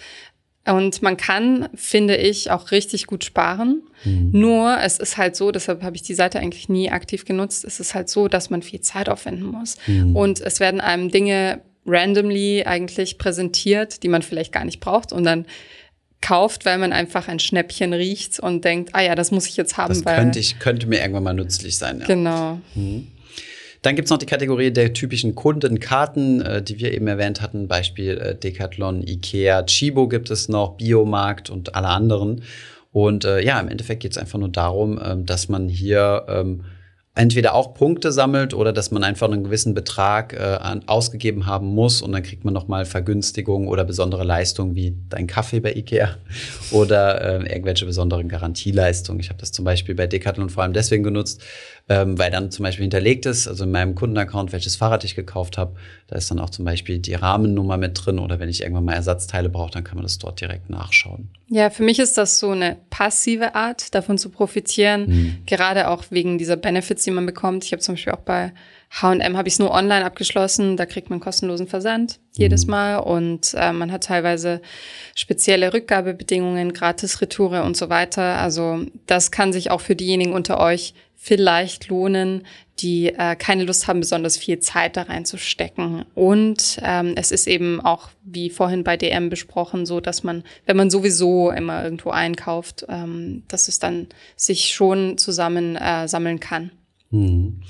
Und 0.65 1.03
man 1.03 1.17
kann, 1.17 1.69
finde 1.75 2.17
ich, 2.17 2.51
auch 2.51 2.71
richtig 2.71 3.07
gut 3.07 3.25
sparen. 3.25 3.83
Mhm. 4.05 4.31
Nur 4.33 4.79
es 4.81 4.99
ist 4.99 5.17
halt 5.17 5.37
so, 5.37 5.51
deshalb 5.51 5.83
habe 5.83 5.97
ich 5.97 6.03
die 6.03 6.15
Seite 6.15 6.39
eigentlich 6.39 6.69
nie 6.69 6.91
aktiv 6.91 7.25
genutzt, 7.25 7.65
es 7.65 7.81
ist 7.81 7.95
halt 7.95 8.09
so, 8.09 8.29
dass 8.29 8.49
man 8.49 8.63
viel 8.63 8.81
Zeit 8.81 9.09
aufwenden 9.09 9.47
muss. 9.47 9.77
Mhm. 9.87 10.17
Und 10.17 10.41
es 10.41 10.61
werden 10.61 10.81
einem 10.81 11.11
Dinge 11.11 11.61
randomly 11.85 12.63
eigentlich 12.65 13.19
präsentiert, 13.19 14.05
die 14.05 14.09
man 14.09 14.23
vielleicht 14.23 14.53
gar 14.53 14.65
nicht 14.65 14.81
braucht. 14.81 15.13
Und 15.13 15.25
dann 15.25 15.47
kauft, 16.23 16.65
weil 16.65 16.79
man 16.79 16.93
einfach 16.93 17.29
ein 17.29 17.39
Schnäppchen 17.39 17.93
riecht 17.93 18.41
und 18.41 18.65
denkt, 18.65 18.91
ah 18.95 19.03
ja, 19.03 19.15
das 19.15 19.31
muss 19.31 19.47
ich 19.47 19.57
jetzt 19.57 19.77
haben. 19.77 19.93
Das 19.93 20.05
weil 20.05 20.17
könnte, 20.17 20.39
ich, 20.39 20.59
könnte 20.59 20.87
mir 20.87 21.01
irgendwann 21.01 21.25
mal 21.25 21.35
nützlich 21.35 21.77
sein. 21.77 22.01
Ja. 22.01 22.07
Genau. 22.07 22.61
Mhm. 22.75 23.09
Dann 23.83 23.97
gibt's 23.97 24.11
noch 24.11 24.19
die 24.19 24.27
Kategorie 24.27 24.71
der 24.71 24.93
typischen 24.93 25.35
Kundenkarten, 25.35 26.41
äh, 26.41 26.63
die 26.63 26.79
wir 26.79 26.95
eben 26.95 27.09
erwähnt 27.09 27.41
hatten. 27.43 27.67
Beispiel 27.67 28.17
äh, 28.17 28.35
Decathlon, 28.37 29.07
Ikea, 29.07 29.65
Chibo 29.65 30.07
gibt 30.07 30.31
es 30.31 30.49
noch, 30.49 30.77
Biomarkt 30.77 31.51
und 31.51 31.75
alle 31.75 31.89
anderen. 31.89 32.43
Und 32.93 33.25
äh, 33.25 33.41
ja, 33.41 33.59
im 33.59 33.69
Endeffekt 33.69 34.03
geht's 34.03 34.19
einfach 34.19 34.39
nur 34.39 34.51
darum, 34.51 35.01
ähm, 35.05 35.27
dass 35.27 35.49
man 35.49 35.69
hier 35.69 36.27
ähm, 36.29 36.65
entweder 37.15 37.55
auch 37.55 37.75
Punkte 37.75 38.11
sammelt 38.11 38.55
oder 38.55 38.73
dass 38.73 38.91
man 38.91 39.05
einfach 39.05 39.31
einen 39.31 39.45
gewissen 39.45 39.75
Betrag 39.75 40.33
äh, 40.33 40.59
ausgegeben 40.87 41.45
haben 41.45 41.67
muss 41.67 42.01
und 42.01 42.13
dann 42.13 42.23
kriegt 42.23 42.45
man 42.45 42.55
nochmal 42.55 42.87
Vergünstigungen 42.87 43.69
oder 43.69 43.85
besondere 43.85 44.25
Leistungen 44.25 44.75
wie 44.75 44.97
dein 45.11 45.27
Kaffee 45.27 45.61
bei 45.61 45.75
Ikea 45.75 46.17
oder 46.71 47.21
äh, 47.21 47.53
irgendwelche 47.53 47.85
besonderen 47.85 48.29
Garantieleistungen. 48.29 49.21
Ich 49.21 49.29
habe 49.29 49.41
das 49.41 49.53
zum 49.53 49.65
Beispiel 49.65 49.95
bei 49.95 50.07
Decathlon 50.07 50.49
vor 50.49 50.63
allem 50.63 50.73
deswegen 50.73 51.03
genutzt, 51.03 51.43
ähm, 51.93 52.19
weil 52.19 52.31
dann 52.31 52.51
zum 52.51 52.63
Beispiel 52.63 52.85
hinterlegt 52.85 53.27
ist, 53.27 53.47
also 53.47 53.65
in 53.65 53.71
meinem 53.71 53.95
Kundenaccount, 53.95 54.53
welches 54.53 54.77
Fahrrad 54.77 55.05
ich 55.05 55.15
gekauft 55.15 55.59
habe, 55.59 55.77
da 56.07 56.17
ist 56.17 56.31
dann 56.31 56.39
auch 56.39 56.49
zum 56.49 56.65
Beispiel 56.65 56.99
die 56.99 57.13
Rahmennummer 57.13 57.77
mit 57.77 58.01
drin 58.03 58.19
oder 58.19 58.41
wenn 58.41 58.49
ich 58.49 58.63
irgendwann 58.63 58.87
mal 58.87 58.95
Ersatzteile 58.95 59.51
brauche, 59.51 59.73
dann 59.73 59.85
kann 59.85 59.97
man 59.97 60.03
das 60.03 60.17
dort 60.19 60.41
direkt 60.41 60.71
nachschauen. 60.71 61.29
Ja, 61.49 61.69
für 61.69 61.83
mich 61.83 61.99
ist 61.99 62.17
das 62.17 62.39
so 62.39 62.51
eine 62.51 62.79
passive 62.89 63.55
Art, 63.55 63.95
davon 63.95 64.17
zu 64.17 64.31
profitieren, 64.31 65.07
mhm. 65.07 65.37
gerade 65.45 65.89
auch 65.89 66.05
wegen 66.09 66.39
dieser 66.39 66.57
Benefits, 66.57 67.05
die 67.05 67.11
man 67.11 67.27
bekommt. 67.27 67.65
Ich 67.65 67.73
habe 67.73 67.83
zum 67.83 67.97
Beispiel 67.97 68.15
auch 68.15 68.21
bei 68.21 68.53
H&M 69.01 69.37
habe 69.39 69.49
ich 69.49 69.55
es 69.55 69.59
nur 69.59 69.71
online 69.71 70.05
abgeschlossen. 70.05 70.77
Da 70.77 70.85
kriegt 70.85 71.09
man 71.09 71.19
kostenlosen 71.19 71.67
Versand 71.67 72.21
jedes 72.33 72.67
mhm. 72.67 72.71
Mal 72.73 72.97
und 72.99 73.55
äh, 73.55 73.73
man 73.73 73.91
hat 73.91 74.05
teilweise 74.05 74.61
spezielle 75.15 75.73
Rückgabebedingungen, 75.73 76.75
gratis 76.75 77.21
Retoure 77.23 77.63
und 77.63 77.77
so 77.77 77.89
weiter. 77.89 78.39
Also 78.39 78.85
das 79.07 79.31
kann 79.31 79.53
sich 79.53 79.71
auch 79.71 79.81
für 79.81 79.97
diejenigen 79.97 80.35
unter 80.35 80.61
euch 80.61 80.93
vielleicht 81.17 81.89
lohnen, 81.89 82.45
die 82.81 83.07
äh, 83.07 83.37
keine 83.37 83.65
Lust 83.65 83.87
haben, 83.87 84.01
besonders 84.01 84.37
viel 84.37 84.59
Zeit 84.59 84.97
da 84.97 85.03
reinzustecken. 85.03 86.05
Und 86.15 86.79
ähm, 86.83 87.15
es 87.17 87.31
ist 87.31 87.47
eben 87.47 87.81
auch, 87.81 88.11
wie 88.25 88.51
vorhin 88.51 88.83
bei 88.85 88.97
DM 88.97 89.31
besprochen, 89.31 89.87
so, 89.87 90.01
dass 90.01 90.25
man, 90.25 90.43
wenn 90.67 90.77
man 90.77 90.91
sowieso 90.91 91.51
immer 91.51 91.83
irgendwo 91.85 92.11
einkauft, 92.11 92.85
ähm, 92.89 93.45
dass 93.49 93.69
es 93.69 93.79
dann 93.79 94.09
sich 94.37 94.75
schon 94.75 95.17
zusammen 95.17 95.77
äh, 95.77 96.09
sammeln 96.09 96.41
kann. 96.41 96.73
Mhm. 97.11 97.63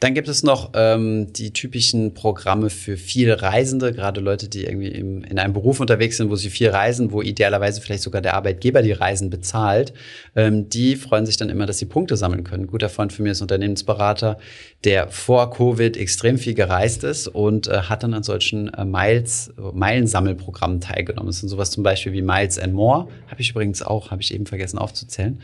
Dann 0.00 0.14
gibt 0.14 0.28
es 0.28 0.44
noch 0.44 0.70
ähm, 0.74 1.32
die 1.32 1.52
typischen 1.52 2.14
Programme 2.14 2.70
für 2.70 2.96
viele 2.96 3.42
Reisende, 3.42 3.92
gerade 3.92 4.20
Leute, 4.20 4.48
die 4.48 4.64
irgendwie 4.64 4.88
im, 4.88 5.24
in 5.24 5.40
einem 5.40 5.52
Beruf 5.52 5.80
unterwegs 5.80 6.18
sind, 6.18 6.30
wo 6.30 6.36
sie 6.36 6.50
viel 6.50 6.68
reisen, 6.68 7.10
wo 7.10 7.20
idealerweise 7.20 7.80
vielleicht 7.80 8.04
sogar 8.04 8.22
der 8.22 8.34
Arbeitgeber 8.34 8.82
die 8.82 8.92
Reisen 8.92 9.28
bezahlt. 9.28 9.92
Ähm, 10.36 10.68
die 10.68 10.94
freuen 10.94 11.26
sich 11.26 11.36
dann 11.36 11.50
immer, 11.50 11.66
dass 11.66 11.78
sie 11.78 11.86
Punkte 11.86 12.16
sammeln 12.16 12.44
können. 12.44 12.64
Ein 12.64 12.68
guter 12.68 12.88
Freund 12.88 13.12
von 13.12 13.24
mir 13.24 13.32
ist 13.32 13.42
Unternehmensberater, 13.42 14.38
der 14.84 15.08
vor 15.08 15.50
Covid 15.50 15.96
extrem 15.96 16.38
viel 16.38 16.54
gereist 16.54 17.02
ist 17.02 17.26
und 17.26 17.66
äh, 17.66 17.82
hat 17.82 18.04
dann 18.04 18.14
an 18.14 18.22
solchen 18.22 18.72
äh, 18.72 18.84
Miles, 18.84 19.52
Meilensammelprogrammen 19.56 20.80
teilgenommen. 20.80 21.26
Das 21.26 21.40
sind 21.40 21.48
sowas 21.48 21.72
zum 21.72 21.82
Beispiel 21.82 22.12
wie 22.12 22.22
Miles 22.22 22.56
and 22.58 22.72
More. 22.72 23.08
Habe 23.26 23.40
ich 23.40 23.50
übrigens 23.50 23.82
auch, 23.82 24.12
habe 24.12 24.22
ich 24.22 24.32
eben 24.32 24.46
vergessen 24.46 24.78
aufzuzählen. 24.78 25.40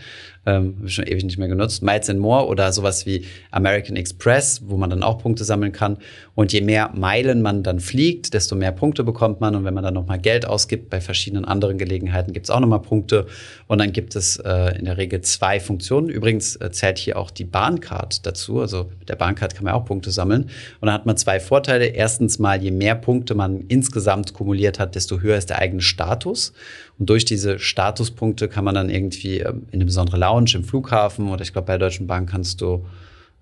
Ähm, 0.46 0.74
habe 0.76 0.86
ich 0.86 0.94
schon 0.94 1.06
ewig 1.06 1.24
nicht 1.24 1.38
mehr 1.38 1.48
genutzt. 1.48 1.82
Miles 1.82 2.08
and 2.08 2.20
More 2.20 2.46
oder 2.46 2.70
sowas 2.72 3.06
wie 3.06 3.24
American 3.50 3.96
Express, 3.96 4.43
wo 4.64 4.76
man 4.76 4.90
dann 4.90 5.02
auch 5.02 5.18
Punkte 5.18 5.44
sammeln 5.44 5.72
kann. 5.72 5.98
Und 6.34 6.52
je 6.52 6.60
mehr 6.60 6.90
Meilen 6.94 7.42
man 7.42 7.62
dann 7.62 7.80
fliegt, 7.80 8.34
desto 8.34 8.56
mehr 8.56 8.72
Punkte 8.72 9.04
bekommt 9.04 9.40
man. 9.40 9.54
Und 9.54 9.64
wenn 9.64 9.74
man 9.74 9.84
dann 9.84 9.94
nochmal 9.94 10.18
Geld 10.18 10.46
ausgibt, 10.46 10.90
bei 10.90 11.00
verschiedenen 11.00 11.44
anderen 11.44 11.78
Gelegenheiten 11.78 12.32
gibt 12.32 12.46
es 12.46 12.50
auch 12.50 12.60
nochmal 12.60 12.82
Punkte. 12.82 13.26
Und 13.66 13.78
dann 13.78 13.92
gibt 13.92 14.16
es 14.16 14.36
äh, 14.36 14.78
in 14.78 14.84
der 14.84 14.96
Regel 14.96 15.20
zwei 15.22 15.60
Funktionen. 15.60 16.08
Übrigens 16.08 16.56
äh, 16.56 16.70
zählt 16.70 16.98
hier 16.98 17.18
auch 17.18 17.30
die 17.30 17.44
Bahncard 17.44 18.26
dazu. 18.26 18.60
Also 18.60 18.90
mit 18.98 19.08
der 19.08 19.16
Bahncard 19.16 19.54
kann 19.54 19.64
man 19.64 19.74
auch 19.74 19.84
Punkte 19.84 20.10
sammeln. 20.10 20.44
Und 20.80 20.86
dann 20.86 20.92
hat 20.92 21.06
man 21.06 21.16
zwei 21.16 21.40
Vorteile. 21.40 21.86
Erstens 21.86 22.38
mal, 22.38 22.62
je 22.62 22.70
mehr 22.70 22.94
Punkte 22.94 23.34
man 23.34 23.62
insgesamt 23.68 24.34
kumuliert 24.34 24.78
hat, 24.78 24.94
desto 24.94 25.20
höher 25.20 25.36
ist 25.36 25.50
der 25.50 25.58
eigene 25.58 25.82
Status. 25.82 26.52
Und 26.98 27.10
durch 27.10 27.24
diese 27.24 27.58
Statuspunkte 27.58 28.48
kann 28.48 28.64
man 28.64 28.74
dann 28.74 28.90
irgendwie 28.90 29.40
ähm, 29.40 29.66
in 29.70 29.74
eine 29.74 29.84
besondere 29.84 30.18
Lounge 30.18 30.52
im 30.54 30.64
Flughafen 30.64 31.28
oder 31.28 31.42
ich 31.42 31.52
glaube 31.52 31.66
bei 31.66 31.78
der 31.78 31.88
Deutschen 31.88 32.06
Bank 32.06 32.30
kannst 32.30 32.60
du 32.60 32.86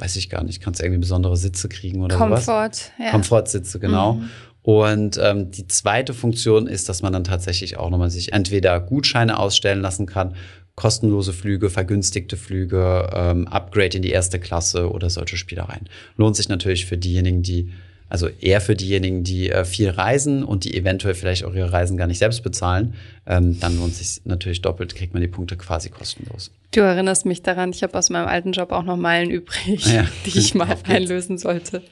weiß 0.02 0.16
ich 0.16 0.28
gar 0.28 0.42
nicht, 0.42 0.60
kannst 0.60 0.80
du 0.80 0.84
irgendwie 0.84 1.00
besondere 1.00 1.36
Sitze 1.36 1.68
kriegen 1.68 2.02
oder 2.02 2.16
Komfort, 2.16 2.40
sowas. 2.74 2.90
Ja. 2.98 3.10
Komfortsitze, 3.12 3.78
genau. 3.78 4.14
Mhm. 4.14 4.30
Und 4.62 5.20
ähm, 5.22 5.50
die 5.50 5.66
zweite 5.68 6.12
Funktion 6.12 6.66
ist, 6.66 6.88
dass 6.88 7.02
man 7.02 7.12
dann 7.12 7.24
tatsächlich 7.24 7.76
auch 7.76 7.90
nochmal 7.90 8.10
sich 8.10 8.32
entweder 8.32 8.80
Gutscheine 8.80 9.38
ausstellen 9.38 9.80
lassen 9.80 10.06
kann, 10.06 10.34
kostenlose 10.74 11.32
Flüge, 11.32 11.70
vergünstigte 11.70 12.36
Flüge, 12.36 13.10
ähm, 13.14 13.46
Upgrade 13.48 13.96
in 13.96 14.02
die 14.02 14.10
erste 14.10 14.40
Klasse 14.40 14.90
oder 14.90 15.10
solche 15.10 15.36
Spielereien. 15.36 15.88
Lohnt 16.16 16.36
sich 16.36 16.48
natürlich 16.48 16.86
für 16.86 16.96
diejenigen, 16.96 17.42
die 17.42 17.72
also 18.12 18.28
eher 18.28 18.60
für 18.60 18.76
diejenigen, 18.76 19.24
die 19.24 19.48
äh, 19.48 19.64
viel 19.64 19.88
reisen 19.88 20.44
und 20.44 20.64
die 20.64 20.76
eventuell 20.76 21.14
vielleicht 21.14 21.44
auch 21.44 21.54
ihre 21.54 21.72
Reisen 21.72 21.96
gar 21.96 22.06
nicht 22.06 22.18
selbst 22.18 22.42
bezahlen, 22.42 22.92
ähm, 23.24 23.58
dann 23.58 23.78
lohnt 23.78 23.94
sich 23.94 24.20
natürlich 24.26 24.60
doppelt, 24.60 24.94
kriegt 24.94 25.14
man 25.14 25.22
die 25.22 25.28
Punkte 25.28 25.56
quasi 25.56 25.88
kostenlos. 25.88 26.50
Du 26.72 26.80
erinnerst 26.80 27.24
mich 27.24 27.40
daran, 27.40 27.70
ich 27.70 27.82
habe 27.82 27.96
aus 27.96 28.10
meinem 28.10 28.28
alten 28.28 28.52
Job 28.52 28.70
auch 28.70 28.82
noch 28.82 28.98
Meilen 28.98 29.30
übrig, 29.30 29.86
ja. 29.86 30.04
die 30.26 30.38
ich 30.38 30.54
mal 30.54 30.76
einlösen 30.86 31.38
sollte. 31.38 31.82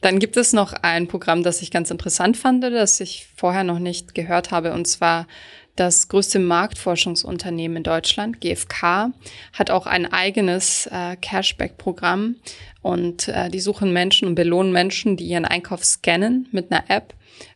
Dann 0.00 0.18
gibt 0.18 0.38
es 0.38 0.54
noch 0.54 0.72
ein 0.72 1.08
Programm, 1.08 1.42
das 1.42 1.60
ich 1.60 1.70
ganz 1.70 1.90
interessant 1.90 2.38
fand, 2.38 2.64
das 2.64 2.98
ich 2.98 3.26
vorher 3.36 3.64
noch 3.64 3.80
nicht 3.80 4.14
gehört 4.14 4.50
habe, 4.50 4.72
und 4.72 4.86
zwar 4.86 5.26
das 5.78 6.08
größte 6.08 6.38
Marktforschungsunternehmen 6.38 7.78
in 7.78 7.82
Deutschland, 7.82 8.40
GfK, 8.40 9.12
hat 9.52 9.70
auch 9.70 9.86
ein 9.86 10.12
eigenes 10.12 10.86
äh, 10.86 11.16
Cashback-Programm 11.16 12.36
und 12.82 13.28
äh, 13.28 13.48
die 13.48 13.60
suchen 13.60 13.92
Menschen 13.92 14.28
und 14.28 14.34
belohnen 14.34 14.72
Menschen, 14.72 15.16
die 15.16 15.26
ihren 15.26 15.44
Einkauf 15.44 15.84
scannen 15.84 16.48
mit 16.52 16.72
einer 16.72 16.88
App 16.88 17.14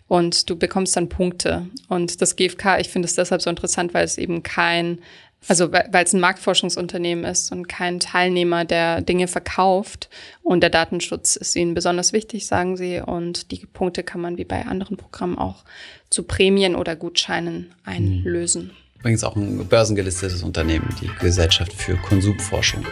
und 0.08 0.50
du 0.50 0.56
bekommst 0.56 0.94
dann 0.94 1.08
Punkte. 1.08 1.66
Und 1.88 2.20
das 2.20 2.36
GfK, 2.36 2.78
ich 2.78 2.90
finde 2.90 3.06
es 3.06 3.14
deshalb 3.14 3.40
so 3.40 3.50
interessant, 3.50 3.94
weil 3.94 4.04
es 4.04 4.18
eben 4.18 4.42
kein 4.42 5.00
also 5.48 5.72
weil 5.72 6.04
es 6.04 6.12
ein 6.12 6.20
Marktforschungsunternehmen 6.20 7.24
ist 7.24 7.52
und 7.52 7.68
kein 7.68 8.00
Teilnehmer, 8.00 8.64
der 8.64 9.00
Dinge 9.00 9.28
verkauft. 9.28 10.08
Und 10.42 10.60
der 10.62 10.70
Datenschutz 10.70 11.36
ist 11.36 11.56
ihnen 11.56 11.74
besonders 11.74 12.12
wichtig, 12.12 12.46
sagen 12.46 12.76
sie. 12.76 13.00
Und 13.00 13.50
die 13.50 13.66
Punkte 13.66 14.02
kann 14.02 14.20
man 14.20 14.38
wie 14.38 14.44
bei 14.44 14.64
anderen 14.66 14.96
Programmen 14.96 15.38
auch 15.38 15.64
zu 16.10 16.22
Prämien 16.22 16.76
oder 16.76 16.96
Gutscheinen 16.96 17.74
einlösen. 17.84 18.70
Übrigens 19.00 19.24
auch 19.24 19.34
ein 19.34 19.66
börsengelistetes 19.66 20.44
Unternehmen, 20.44 20.94
die 21.00 21.10
Gesellschaft 21.18 21.72
für 21.72 21.96
Konsumforschung. 21.96 22.86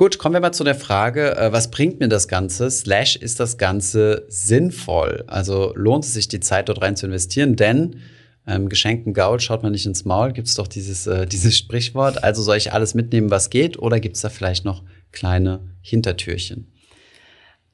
Gut, 0.00 0.16
kommen 0.16 0.32
wir 0.32 0.40
mal 0.40 0.52
zu 0.52 0.64
der 0.64 0.76
Frage, 0.76 1.36
äh, 1.36 1.52
was 1.52 1.70
bringt 1.70 2.00
mir 2.00 2.08
das 2.08 2.26
Ganze? 2.26 2.70
Slash, 2.70 3.16
ist 3.16 3.38
das 3.38 3.58
Ganze 3.58 4.24
sinnvoll? 4.28 5.24
Also 5.26 5.74
lohnt 5.76 6.06
es 6.06 6.14
sich, 6.14 6.26
die 6.26 6.40
Zeit 6.40 6.70
dort 6.70 6.80
rein 6.80 6.96
zu 6.96 7.04
investieren? 7.04 7.54
Denn 7.54 7.96
ähm, 8.46 8.70
geschenkten 8.70 9.12
Gaul 9.12 9.40
schaut 9.40 9.62
man 9.62 9.72
nicht 9.72 9.84
ins 9.84 10.06
Maul, 10.06 10.32
gibt 10.32 10.48
es 10.48 10.54
doch 10.54 10.68
dieses, 10.68 11.06
äh, 11.06 11.26
dieses 11.30 11.54
Sprichwort. 11.54 12.24
Also 12.24 12.40
soll 12.40 12.56
ich 12.56 12.72
alles 12.72 12.94
mitnehmen, 12.94 13.30
was 13.30 13.50
geht? 13.50 13.78
Oder 13.78 14.00
gibt 14.00 14.16
es 14.16 14.22
da 14.22 14.30
vielleicht 14.30 14.64
noch 14.64 14.84
kleine 15.12 15.60
Hintertürchen? 15.82 16.72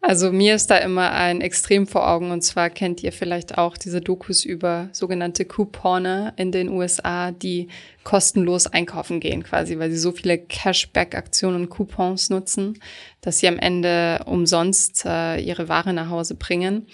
Also 0.00 0.30
mir 0.30 0.54
ist 0.54 0.70
da 0.70 0.76
immer 0.76 1.10
ein 1.12 1.40
Extrem 1.40 1.86
vor 1.88 2.08
Augen 2.08 2.30
und 2.30 2.42
zwar 2.42 2.70
kennt 2.70 3.02
ihr 3.02 3.10
vielleicht 3.12 3.58
auch 3.58 3.76
diese 3.76 4.00
Dokus 4.00 4.44
über 4.44 4.88
sogenannte 4.92 5.44
Couponer 5.44 6.32
in 6.36 6.52
den 6.52 6.68
USA, 6.68 7.32
die 7.32 7.68
kostenlos 8.04 8.68
einkaufen 8.68 9.18
gehen 9.18 9.42
quasi, 9.42 9.78
weil 9.80 9.90
sie 9.90 9.98
so 9.98 10.12
viele 10.12 10.38
Cashback-Aktionen 10.38 11.62
und 11.62 11.70
Coupons 11.70 12.30
nutzen, 12.30 12.78
dass 13.20 13.40
sie 13.40 13.48
am 13.48 13.58
Ende 13.58 14.20
umsonst 14.26 15.04
äh, 15.04 15.40
ihre 15.40 15.68
Ware 15.68 15.92
nach 15.92 16.08
Hause 16.08 16.36
bringen. 16.36 16.86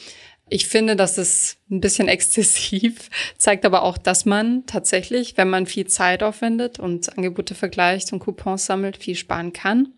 Ich 0.49 0.67
finde, 0.67 0.97
das 0.97 1.19
ist 1.19 1.59
ein 1.71 1.81
bisschen 1.81 2.09
exzessiv, 2.09 3.11
zeigt 3.37 3.67
aber 3.67 3.83
auch, 3.83 3.99
dass 3.99 4.25
man 4.25 4.65
tatsächlich, 4.67 5.37
wenn 5.37 5.51
man 5.51 5.67
viel 5.67 5.87
Zeit 5.87 6.23
aufwendet 6.23 6.79
und 6.79 7.17
Angebote 7.17 7.55
vergleicht 7.55 8.13
und 8.13 8.21
Coupons 8.21 8.65
sammelt, 8.65 8.97
viel 8.97 9.17
sparen 9.17 9.53
kann. 9.53 9.89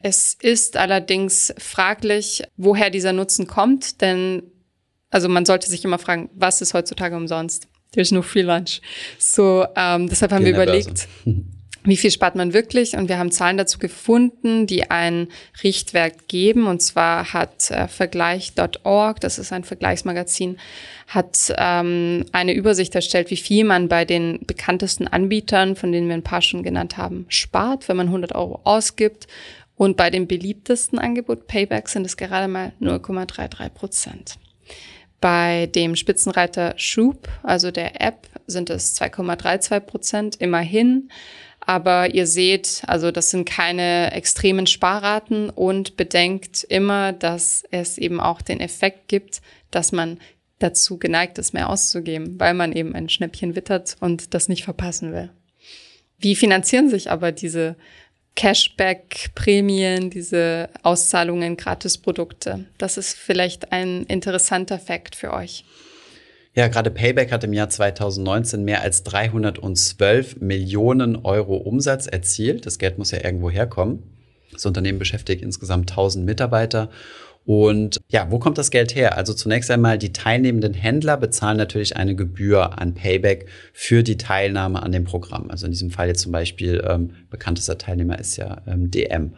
Es 0.00 0.34
ist 0.34 0.76
allerdings 0.76 1.54
fraglich, 1.58 2.42
woher 2.56 2.90
dieser 2.90 3.12
Nutzen 3.12 3.46
kommt, 3.46 4.00
denn 4.00 4.42
also 5.10 5.28
man 5.28 5.46
sollte 5.46 5.68
sich 5.70 5.84
immer 5.84 5.98
fragen, 5.98 6.30
was 6.34 6.60
ist 6.60 6.74
heutzutage 6.74 7.16
umsonst? 7.16 7.68
There's 7.92 8.10
no 8.10 8.22
free 8.22 8.42
lunch. 8.42 8.80
So, 9.18 9.66
ähm, 9.76 10.08
deshalb 10.08 10.32
haben 10.32 10.44
wir 10.44 10.52
überlegt, 10.52 11.08
wie 11.86 11.96
viel 11.96 12.10
spart 12.10 12.34
man 12.34 12.52
wirklich? 12.52 12.96
Und 12.96 13.08
wir 13.08 13.18
haben 13.18 13.30
Zahlen 13.30 13.56
dazu 13.56 13.78
gefunden, 13.78 14.66
die 14.66 14.90
ein 14.90 15.28
Richtwert 15.62 16.28
geben. 16.28 16.66
Und 16.66 16.82
zwar 16.82 17.32
hat 17.32 17.70
äh, 17.70 17.88
Vergleich.org, 17.88 19.20
das 19.20 19.38
ist 19.38 19.52
ein 19.52 19.64
Vergleichsmagazin, 19.64 20.58
hat 21.06 21.54
ähm, 21.56 22.26
eine 22.32 22.52
Übersicht 22.52 22.94
erstellt, 22.94 23.30
wie 23.30 23.36
viel 23.36 23.64
man 23.64 23.88
bei 23.88 24.04
den 24.04 24.40
bekanntesten 24.46 25.06
Anbietern, 25.06 25.76
von 25.76 25.92
denen 25.92 26.08
wir 26.08 26.14
ein 26.14 26.24
paar 26.24 26.42
schon 26.42 26.64
genannt 26.64 26.96
haben, 26.96 27.26
spart, 27.28 27.88
wenn 27.88 27.96
man 27.96 28.08
100 28.08 28.34
Euro 28.34 28.60
ausgibt. 28.64 29.28
Und 29.76 29.96
bei 29.96 30.10
dem 30.10 30.26
beliebtesten 30.26 30.98
Angebot 30.98 31.46
Payback 31.46 31.88
sind 31.88 32.06
es 32.06 32.16
gerade 32.16 32.48
mal 32.48 32.72
0,33 32.80 33.68
Prozent. 33.70 34.38
Bei 35.20 35.66
dem 35.66 35.96
Spitzenreiter 35.96 36.74
Schub, 36.76 37.28
also 37.42 37.70
der 37.70 38.00
App, 38.00 38.28
sind 38.46 38.70
es 38.70 39.00
2,32 39.00 39.80
Prozent 39.80 40.36
immerhin. 40.36 41.10
Aber 41.60 42.14
ihr 42.14 42.26
seht, 42.26 42.82
also 42.86 43.10
das 43.10 43.30
sind 43.30 43.44
keine 43.44 44.12
extremen 44.12 44.68
Sparraten 44.68 45.50
und 45.50 45.96
bedenkt 45.96 46.62
immer, 46.62 47.12
dass 47.12 47.64
es 47.72 47.98
eben 47.98 48.20
auch 48.20 48.40
den 48.40 48.60
Effekt 48.60 49.08
gibt, 49.08 49.42
dass 49.72 49.90
man 49.90 50.18
dazu 50.60 50.96
geneigt 50.96 51.38
ist, 51.38 51.54
mehr 51.54 51.68
auszugeben, 51.68 52.38
weil 52.38 52.54
man 52.54 52.72
eben 52.72 52.94
ein 52.94 53.08
Schnäppchen 53.08 53.56
wittert 53.56 53.96
und 54.00 54.32
das 54.32 54.48
nicht 54.48 54.64
verpassen 54.64 55.12
will. 55.12 55.30
Wie 56.18 56.36
finanzieren 56.36 56.88
sich 56.88 57.10
aber 57.10 57.32
diese 57.32 57.76
Cashback-Prämien, 58.36 60.10
diese 60.10 60.68
Auszahlungen, 60.82 61.56
Gratisprodukte. 61.56 62.66
Das 62.78 62.96
ist 62.98 63.16
vielleicht 63.16 63.72
ein 63.72 64.04
interessanter 64.04 64.78
Fakt 64.78 65.16
für 65.16 65.32
euch. 65.32 65.64
Ja, 66.54 66.68
gerade 66.68 66.90
Payback 66.90 67.32
hat 67.32 67.44
im 67.44 67.52
Jahr 67.52 67.68
2019 67.68 68.64
mehr 68.64 68.80
als 68.80 69.02
312 69.02 70.40
Millionen 70.40 71.16
Euro 71.16 71.56
Umsatz 71.56 72.06
erzielt. 72.06 72.64
Das 72.64 72.78
Geld 72.78 72.96
muss 72.96 73.10
ja 73.10 73.22
irgendwo 73.22 73.50
herkommen. 73.50 74.02
Das 74.52 74.64
Unternehmen 74.64 74.98
beschäftigt 74.98 75.42
insgesamt 75.42 75.90
1000 75.90 76.24
Mitarbeiter 76.24 76.88
und 77.46 78.00
ja, 78.08 78.26
wo 78.32 78.40
kommt 78.40 78.58
das 78.58 78.72
Geld 78.72 78.96
her? 78.96 79.16
Also 79.16 79.32
zunächst 79.32 79.70
einmal, 79.70 79.98
die 79.98 80.12
teilnehmenden 80.12 80.74
Händler 80.74 81.16
bezahlen 81.16 81.56
natürlich 81.56 81.96
eine 81.96 82.16
Gebühr 82.16 82.76
an 82.80 82.94
Payback 82.94 83.46
für 83.72 84.02
die 84.02 84.16
Teilnahme 84.16 84.82
an 84.82 84.90
dem 84.90 85.04
Programm. 85.04 85.48
Also 85.48 85.66
in 85.66 85.72
diesem 85.72 85.92
Fall 85.92 86.08
jetzt 86.08 86.22
zum 86.22 86.32
Beispiel 86.32 86.84
ähm, 86.84 87.10
bekanntester 87.30 87.78
Teilnehmer 87.78 88.18
ist 88.18 88.36
ja 88.36 88.62
ähm, 88.66 88.90
DM. 88.90 89.34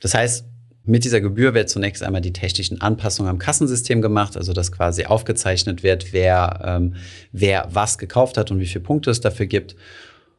Das 0.00 0.12
heißt, 0.12 0.44
mit 0.84 1.04
dieser 1.04 1.22
Gebühr 1.22 1.54
wird 1.54 1.70
zunächst 1.70 2.02
einmal 2.02 2.20
die 2.20 2.34
technischen 2.34 2.82
Anpassungen 2.82 3.30
am 3.30 3.38
Kassensystem 3.38 4.02
gemacht, 4.02 4.36
also 4.36 4.52
dass 4.52 4.70
quasi 4.70 5.06
aufgezeichnet 5.06 5.82
wird, 5.82 6.12
wer, 6.12 6.60
ähm, 6.62 6.96
wer 7.30 7.66
was 7.70 7.96
gekauft 7.96 8.36
hat 8.36 8.50
und 8.50 8.58
wie 8.58 8.66
viele 8.66 8.84
Punkte 8.84 9.10
es 9.10 9.22
dafür 9.22 9.46
gibt. 9.46 9.74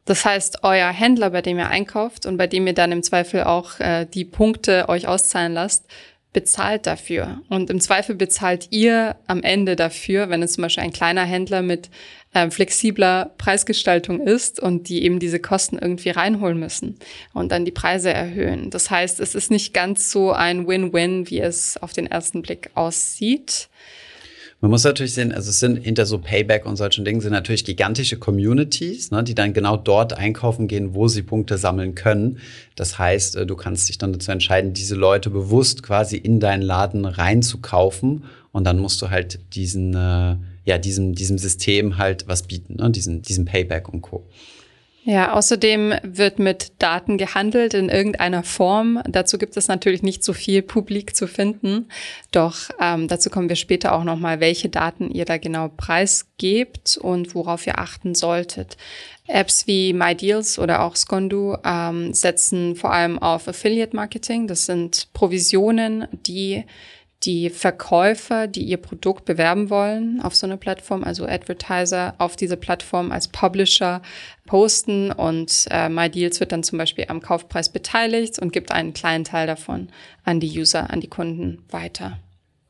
Das 0.04 0.24
heißt, 0.24 0.58
euer 0.62 0.90
Händler, 0.90 1.30
bei 1.30 1.40
dem 1.42 1.58
ihr 1.58 1.68
einkauft 1.68 2.26
und 2.26 2.36
bei 2.36 2.46
dem 2.46 2.66
ihr 2.66 2.74
dann 2.74 2.92
im 2.92 3.02
Zweifel 3.02 3.44
auch 3.44 3.80
äh, 3.80 4.04
die 4.04 4.26
Punkte 4.26 4.88
euch 4.88 5.08
auszahlen 5.08 5.54
lasst, 5.54 5.86
bezahlt 6.34 6.86
dafür. 6.86 7.40
Und 7.48 7.70
im 7.70 7.80
Zweifel 7.80 8.14
bezahlt 8.14 8.66
ihr 8.70 9.16
am 9.26 9.42
Ende 9.42 9.76
dafür, 9.76 10.28
wenn 10.28 10.42
es 10.42 10.52
zum 10.52 10.62
Beispiel 10.62 10.84
ein 10.84 10.92
kleiner 10.92 11.24
Händler 11.24 11.62
mit 11.62 11.88
äh, 12.34 12.50
flexibler 12.50 13.30
Preisgestaltung 13.38 14.20
ist 14.20 14.60
und 14.60 14.90
die 14.90 15.04
eben 15.04 15.20
diese 15.20 15.40
Kosten 15.40 15.78
irgendwie 15.78 16.10
reinholen 16.10 16.58
müssen 16.58 16.98
und 17.32 17.52
dann 17.52 17.64
die 17.64 17.70
Preise 17.70 18.12
erhöhen. 18.12 18.68
Das 18.68 18.90
heißt, 18.90 19.20
es 19.20 19.34
ist 19.34 19.50
nicht 19.50 19.72
ganz 19.72 20.10
so 20.10 20.32
ein 20.32 20.66
Win-Win, 20.66 21.30
wie 21.30 21.40
es 21.40 21.78
auf 21.78 21.94
den 21.94 22.06
ersten 22.06 22.42
Blick 22.42 22.70
aussieht. 22.74 23.68
Man 24.60 24.70
muss 24.70 24.84
natürlich 24.84 25.12
sehen, 25.12 25.32
also 25.32 25.50
es 25.50 25.60
sind 25.60 25.76
hinter 25.84 26.06
so 26.06 26.18
Payback 26.18 26.64
und 26.64 26.76
solchen 26.76 27.04
Dingen 27.04 27.20
sind 27.20 27.32
natürlich 27.32 27.64
gigantische 27.64 28.18
Communities, 28.18 29.10
ne, 29.10 29.22
die 29.22 29.34
dann 29.34 29.52
genau 29.52 29.76
dort 29.76 30.14
einkaufen 30.14 30.68
gehen, 30.68 30.94
wo 30.94 31.06
sie 31.08 31.22
Punkte 31.22 31.58
sammeln 31.58 31.94
können. 31.94 32.38
Das 32.74 32.98
heißt, 32.98 33.36
äh, 33.36 33.46
du 33.46 33.56
kannst 33.56 33.88
dich 33.88 33.98
dann 33.98 34.12
dazu 34.12 34.30
entscheiden, 34.30 34.72
diese 34.72 34.94
Leute 34.94 35.28
bewusst 35.28 35.82
quasi 35.82 36.16
in 36.16 36.40
deinen 36.40 36.62
Laden 36.62 37.04
reinzukaufen 37.04 38.24
und 38.52 38.64
dann 38.64 38.78
musst 38.78 39.02
du 39.02 39.10
halt 39.10 39.40
diesen, 39.54 39.94
äh, 39.94 40.36
ja, 40.64 40.78
diesem, 40.78 41.14
diesem 41.14 41.36
System 41.36 41.98
halt 41.98 42.26
was 42.26 42.44
bieten, 42.44 42.76
ne, 42.76 42.90
diesen, 42.90 43.20
diesen 43.22 43.44
Payback 43.44 43.88
und 43.88 44.00
Co. 44.00 44.24
Ja, 45.06 45.34
außerdem 45.34 45.92
wird 46.02 46.38
mit 46.38 46.72
Daten 46.78 47.18
gehandelt 47.18 47.74
in 47.74 47.90
irgendeiner 47.90 48.42
Form. 48.42 49.02
Dazu 49.06 49.36
gibt 49.36 49.54
es 49.58 49.68
natürlich 49.68 50.02
nicht 50.02 50.24
so 50.24 50.32
viel 50.32 50.62
publik 50.62 51.14
zu 51.14 51.26
finden. 51.26 51.90
Doch 52.32 52.70
ähm, 52.80 53.06
dazu 53.06 53.28
kommen 53.28 53.50
wir 53.50 53.56
später 53.56 53.94
auch 53.94 54.04
nochmal, 54.04 54.40
welche 54.40 54.70
Daten 54.70 55.10
ihr 55.10 55.26
da 55.26 55.36
genau 55.36 55.68
preisgebt 55.68 56.96
und 56.96 57.34
worauf 57.34 57.66
ihr 57.66 57.78
achten 57.78 58.14
solltet. 58.14 58.78
Apps 59.26 59.66
wie 59.66 59.92
MyDeals 59.92 60.58
oder 60.58 60.82
auch 60.82 60.96
Skondu 60.96 61.58
ähm, 61.62 62.14
setzen 62.14 62.74
vor 62.74 62.90
allem 62.90 63.18
auf 63.18 63.46
Affiliate 63.46 63.94
Marketing. 63.94 64.46
Das 64.46 64.64
sind 64.64 65.12
Provisionen, 65.12 66.08
die 66.12 66.64
die 67.24 67.50
Verkäufer, 67.50 68.46
die 68.46 68.62
ihr 68.62 68.76
Produkt 68.76 69.24
bewerben 69.24 69.70
wollen 69.70 70.20
auf 70.20 70.34
so 70.34 70.46
einer 70.46 70.56
Plattform, 70.56 71.04
also 71.04 71.26
Advertiser 71.26 72.14
auf 72.18 72.36
diese 72.36 72.56
Plattform 72.56 73.12
als 73.12 73.28
Publisher 73.28 74.02
posten 74.46 75.10
und 75.10 75.66
äh, 75.70 75.88
MyDeals 75.88 76.40
wird 76.40 76.52
dann 76.52 76.62
zum 76.62 76.78
Beispiel 76.78 77.06
am 77.08 77.20
Kaufpreis 77.20 77.68
beteiligt 77.68 78.38
und 78.38 78.52
gibt 78.52 78.72
einen 78.72 78.92
kleinen 78.92 79.24
Teil 79.24 79.46
davon 79.46 79.88
an 80.24 80.40
die 80.40 80.58
User, 80.58 80.90
an 80.90 81.00
die 81.00 81.08
Kunden 81.08 81.64
weiter. 81.70 82.18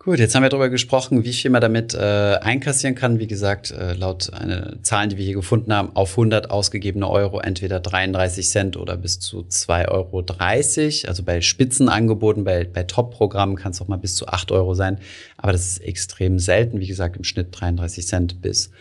Gut, 0.05 0.19
jetzt 0.19 0.35
haben 0.35 0.43
wir 0.43 0.51
darüber 0.51 0.69
gesprochen, 0.69 1.25
wie 1.25 1.33
viel 1.33 1.51
man 1.51 1.63
damit 1.63 1.95
äh, 1.95 1.99
einkassieren 1.99 2.95
kann. 2.95 3.21
Wie 3.21 3.27
gesagt, 3.27 3.71
äh, 3.71 3.95
laut 3.95 4.31
eine 4.35 4.77
Zahlen, 4.83 5.09
die 5.09 5.17
wir 5.17 5.25
hier 5.25 5.35
gefunden 5.35 5.73
haben, 5.73 5.97
auf 5.97 6.11
100 6.11 6.51
ausgegebene 6.51 7.09
Euro 7.09 7.41
entweder 7.41 7.81
33 7.81 8.47
Cent 8.47 8.77
oder 8.77 8.99
bis 8.99 9.19
zu 9.19 9.47
2,30 9.49 9.89
Euro. 9.89 11.09
Also 11.09 11.23
bei 11.23 11.41
Spitzenangeboten, 11.41 12.45
bei, 12.45 12.65
bei 12.65 12.83
Top-Programmen 12.83 13.57
kann 13.57 13.73
es 13.73 13.81
auch 13.81 13.89
mal 13.89 13.97
bis 13.97 14.15
zu 14.15 14.29
8 14.29 14.53
Euro 14.53 14.75
sein. 14.75 14.99
Aber 15.39 15.53
das 15.53 15.67
ist 15.67 15.79
extrem 15.79 16.39
selten. 16.39 16.81
Wie 16.81 16.87
gesagt, 16.87 17.17
im 17.17 17.25
Schnitt 17.25 17.49
33 17.53 18.07
Cent 18.07 18.43
bis 18.43 18.73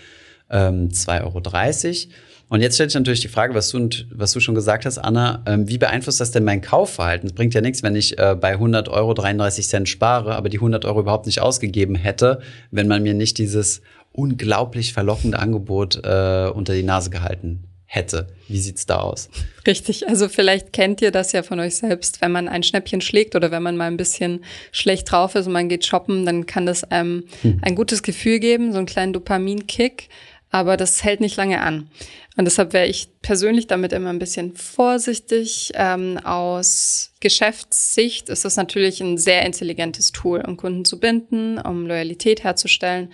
ähm, 0.50 0.90
2,30 0.90 1.24
Euro. 1.24 2.12
Und 2.50 2.62
jetzt 2.62 2.76
stellt 2.76 2.92
sich 2.92 3.00
natürlich 3.00 3.22
die 3.22 3.30
Frage, 3.30 3.56
was 3.56 3.70
du, 3.70 3.90
was 4.12 4.32
du 4.32 4.40
schon 4.40 4.54
gesagt 4.54 4.86
hast, 4.86 4.98
Anna, 4.98 5.42
ähm, 5.46 5.68
wie 5.68 5.78
beeinflusst 5.78 6.20
das 6.20 6.32
denn 6.32 6.44
mein 6.44 6.62
Kaufverhalten? 6.62 7.28
Es 7.28 7.34
bringt 7.34 7.54
ja 7.54 7.62
nichts, 7.62 7.84
wenn 7.84 7.96
ich 7.96 8.18
äh, 8.20 8.36
bei 8.40 8.52
100 8.52 8.90
Euro 8.90 9.14
33 9.14 9.68
Cent 9.68 9.90
spare, 9.90 10.36
aber 10.36 10.50
die 10.50 10.58
100 10.58 10.86
Euro 10.86 11.00
überhaupt 11.00 11.26
nicht 11.26 11.42
ausgegeben 11.42 11.96
hätte, 11.96 12.42
wenn 12.70 12.88
man 12.88 13.02
mir 13.02 13.14
nicht 13.14 13.38
dieses 13.38 13.82
unglaublich 14.12 14.94
verlockende 14.94 15.40
Angebot 15.40 16.02
äh, 16.04 16.50
unter 16.54 16.74
die 16.74 16.84
Nase 16.84 17.10
gehalten 17.10 17.64
hätte. 17.94 18.28
Wie 18.48 18.60
sieht's 18.60 18.88
da 18.88 19.00
aus? 19.00 19.30
Richtig, 19.68 20.08
also 20.08 20.28
vielleicht 20.28 20.74
kennt 20.74 21.02
ihr 21.02 21.12
das 21.12 21.32
ja 21.32 21.44
von 21.44 21.60
euch 21.60 21.76
selbst, 21.76 22.22
wenn 22.22 22.32
man 22.32 22.48
ein 22.48 22.64
Schnäppchen 22.64 23.02
schlägt 23.02 23.36
oder 23.36 23.52
wenn 23.52 23.62
man 23.62 23.78
mal 23.78 23.86
ein 23.86 23.98
bisschen 23.98 24.44
schlecht 24.72 25.12
drauf 25.12 25.36
ist 25.36 25.46
und 25.46 25.54
man 25.54 25.70
geht 25.70 25.86
shoppen, 25.86 26.26
dann 26.26 26.48
kann 26.48 26.66
das 26.66 26.84
einem 26.84 27.26
hm. 27.42 27.60
ein 27.62 27.76
gutes 27.76 28.02
Gefühl 28.02 28.40
geben, 28.40 28.72
so 28.72 28.80
einen 28.80 28.88
kleinen 28.88 29.14
Dopaminkick 29.14 30.10
aber 30.54 30.78
das 30.78 31.04
hält 31.04 31.20
nicht 31.20 31.36
lange 31.36 31.62
an. 31.62 31.90
Und 32.38 32.46
deshalb 32.46 32.74
wäre 32.74 32.86
ich 32.86 33.08
persönlich 33.24 33.66
damit 33.66 33.92
immer 33.92 34.12
ein 34.12 34.20
bisschen 34.20 34.56
vorsichtig. 34.56 35.72
Ähm, 35.74 36.20
aus 36.24 37.12
Geschäftssicht 37.22 38.30
ist 38.30 38.46
das 38.46 38.56
natürlich 38.56 39.02
ein 39.02 39.18
sehr 39.18 39.48
intelligentes 39.48 40.12
Tool, 40.12 40.42
um 40.46 40.56
Kunden 40.56 40.86
zu 40.86 41.00
binden, 41.00 41.58
um 41.58 41.88
Loyalität 41.88 42.44
herzustellen. 42.44 43.12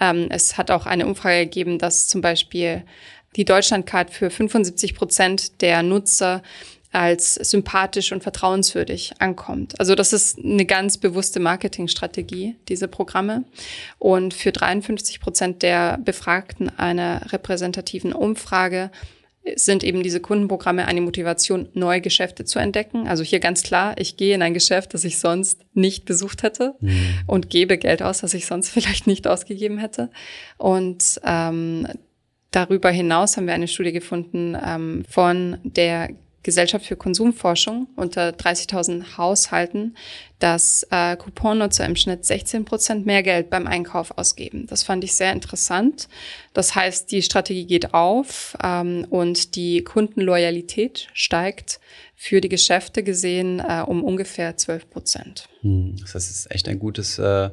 Ähm, 0.00 0.28
es 0.30 0.56
hat 0.56 0.70
auch 0.70 0.86
eine 0.86 1.06
Umfrage 1.06 1.44
gegeben, 1.44 1.78
dass 1.78 2.08
zum 2.08 2.22
Beispiel 2.22 2.84
die 3.36 3.44
Deutschlandcard 3.44 4.10
für 4.10 4.30
75 4.30 4.94
Prozent 4.94 5.60
der 5.60 5.82
Nutzer 5.82 6.42
als 6.90 7.34
sympathisch 7.34 8.12
und 8.12 8.22
vertrauenswürdig 8.22 9.14
ankommt. 9.18 9.78
Also 9.78 9.94
das 9.94 10.12
ist 10.12 10.38
eine 10.38 10.64
ganz 10.64 10.96
bewusste 10.96 11.38
Marketingstrategie, 11.38 12.56
diese 12.68 12.88
Programme. 12.88 13.44
Und 13.98 14.32
für 14.32 14.52
53 14.52 15.20
Prozent 15.20 15.62
der 15.62 15.98
Befragten 15.98 16.70
einer 16.78 17.32
repräsentativen 17.32 18.12
Umfrage 18.12 18.90
sind 19.54 19.84
eben 19.84 20.02
diese 20.02 20.20
Kundenprogramme 20.20 20.86
eine 20.86 21.00
Motivation, 21.00 21.68
neue 21.74 22.00
Geschäfte 22.00 22.44
zu 22.44 22.58
entdecken. 22.58 23.06
Also 23.06 23.22
hier 23.22 23.40
ganz 23.40 23.62
klar, 23.62 23.94
ich 23.98 24.16
gehe 24.16 24.34
in 24.34 24.42
ein 24.42 24.54
Geschäft, 24.54 24.94
das 24.94 25.04
ich 25.04 25.18
sonst 25.18 25.64
nicht 25.74 26.04
besucht 26.04 26.42
hätte 26.42 26.74
mhm. 26.80 27.20
und 27.26 27.50
gebe 27.50 27.78
Geld 27.78 28.02
aus, 28.02 28.18
das 28.18 28.34
ich 28.34 28.46
sonst 28.46 28.68
vielleicht 28.70 29.06
nicht 29.06 29.26
ausgegeben 29.26 29.78
hätte. 29.78 30.10
Und 30.56 31.20
ähm, 31.24 31.86
darüber 32.50 32.90
hinaus 32.90 33.36
haben 33.36 33.46
wir 33.46 33.54
eine 33.54 33.68
Studie 33.68 33.92
gefunden 33.92 34.56
ähm, 34.62 35.04
von 35.08 35.58
der 35.64 36.10
Gesellschaft 36.42 36.86
für 36.86 36.96
Konsumforschung 36.96 37.88
unter 37.96 38.30
30.000 38.30 39.18
Haushalten, 39.18 39.96
dass 40.38 40.86
äh, 40.90 41.16
Couponnutzer 41.16 41.84
im 41.84 41.96
Schnitt 41.96 42.24
16 42.24 42.64
Prozent 42.64 43.06
mehr 43.06 43.22
Geld 43.22 43.50
beim 43.50 43.66
Einkauf 43.66 44.16
ausgeben. 44.16 44.66
Das 44.68 44.82
fand 44.82 45.02
ich 45.04 45.14
sehr 45.14 45.32
interessant. 45.32 46.08
Das 46.54 46.74
heißt, 46.74 47.10
die 47.10 47.22
Strategie 47.22 47.66
geht 47.66 47.92
auf 47.92 48.56
ähm, 48.62 49.06
und 49.10 49.56
die 49.56 49.82
Kundenloyalität 49.82 51.08
steigt 51.12 51.80
für 52.14 52.40
die 52.40 52.48
Geschäfte 52.48 53.02
gesehen 53.02 53.60
äh, 53.60 53.82
um 53.86 54.04
ungefähr 54.04 54.56
12 54.56 54.90
Prozent. 54.90 55.48
Hm, 55.62 55.96
das 56.00 56.14
ist 56.14 56.50
echt 56.50 56.68
ein 56.68 56.78
gutes 56.78 57.18
äh 57.18 57.50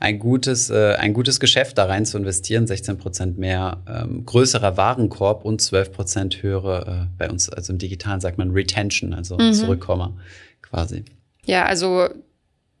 ein 0.00 0.18
gutes, 0.18 0.70
äh, 0.70 0.94
ein 0.94 1.12
gutes 1.12 1.38
Geschäft 1.40 1.78
da 1.78 1.84
rein 1.84 2.06
zu 2.06 2.16
investieren, 2.16 2.66
16 2.66 2.96
Prozent 2.96 3.38
mehr 3.38 3.82
ähm, 3.86 4.24
größerer 4.24 4.76
Warenkorb 4.78 5.44
und 5.44 5.60
12 5.60 5.92
Prozent 5.92 6.42
höhere 6.42 7.06
äh, 7.06 7.16
bei 7.18 7.30
uns, 7.30 7.50
also 7.50 7.74
im 7.74 7.78
Digitalen 7.78 8.20
sagt 8.20 8.38
man 8.38 8.50
Retention, 8.50 9.12
also 9.12 9.36
mhm. 9.36 9.52
Zurückkommer 9.52 10.16
quasi. 10.62 11.04
Ja, 11.44 11.66
also 11.66 12.08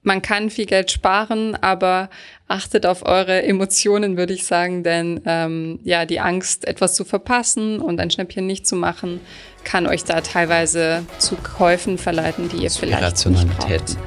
man 0.02 0.22
kann 0.22 0.48
viel 0.48 0.64
Geld 0.64 0.90
sparen, 0.90 1.56
aber 1.56 2.08
achtet 2.48 2.86
auf 2.86 3.04
eure 3.04 3.42
Emotionen, 3.42 4.16
würde 4.16 4.32
ich 4.32 4.46
sagen, 4.46 4.82
denn 4.82 5.20
ähm, 5.26 5.78
ja, 5.84 6.06
die 6.06 6.20
Angst, 6.20 6.66
etwas 6.66 6.94
zu 6.94 7.04
verpassen 7.04 7.80
und 7.80 8.00
ein 8.00 8.10
Schnäppchen 8.10 8.46
nicht 8.46 8.66
zu 8.66 8.76
machen, 8.76 9.20
kann 9.62 9.86
euch 9.86 10.04
da 10.04 10.22
teilweise 10.22 11.04
zu 11.18 11.36
Käufen 11.36 11.98
verleiten, 11.98 12.48
die 12.48 12.62
ihr 12.62 12.70
vielleicht 12.70 13.26
nicht 13.26 13.58
braucht. 13.58 13.98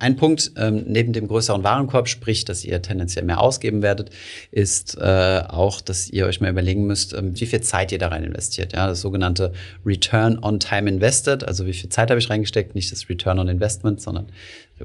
Ein 0.00 0.16
Punkt 0.16 0.52
ähm, 0.56 0.84
neben 0.86 1.12
dem 1.12 1.28
größeren 1.28 1.62
Warenkorb, 1.62 2.08
sprich, 2.08 2.46
dass 2.46 2.64
ihr 2.64 2.80
tendenziell 2.80 3.22
mehr 3.24 3.38
ausgeben 3.38 3.82
werdet, 3.82 4.08
ist 4.50 4.96
äh, 4.98 5.42
auch, 5.46 5.82
dass 5.82 6.08
ihr 6.08 6.24
euch 6.24 6.40
mal 6.40 6.50
überlegen 6.50 6.86
müsst, 6.86 7.12
ähm, 7.12 7.38
wie 7.38 7.44
viel 7.44 7.60
Zeit 7.60 7.92
ihr 7.92 7.98
da 7.98 8.08
rein 8.08 8.24
investiert. 8.24 8.72
Ja, 8.72 8.86
das 8.86 9.02
sogenannte 9.02 9.52
Return 9.84 10.38
on 10.40 10.58
Time 10.58 10.88
Invested, 10.88 11.44
also 11.44 11.66
wie 11.66 11.74
viel 11.74 11.90
Zeit 11.90 12.08
habe 12.08 12.18
ich 12.18 12.30
reingesteckt, 12.30 12.74
nicht 12.74 12.90
das 12.90 13.10
Return 13.10 13.38
on 13.38 13.48
Investment, 13.48 14.00
sondern 14.00 14.28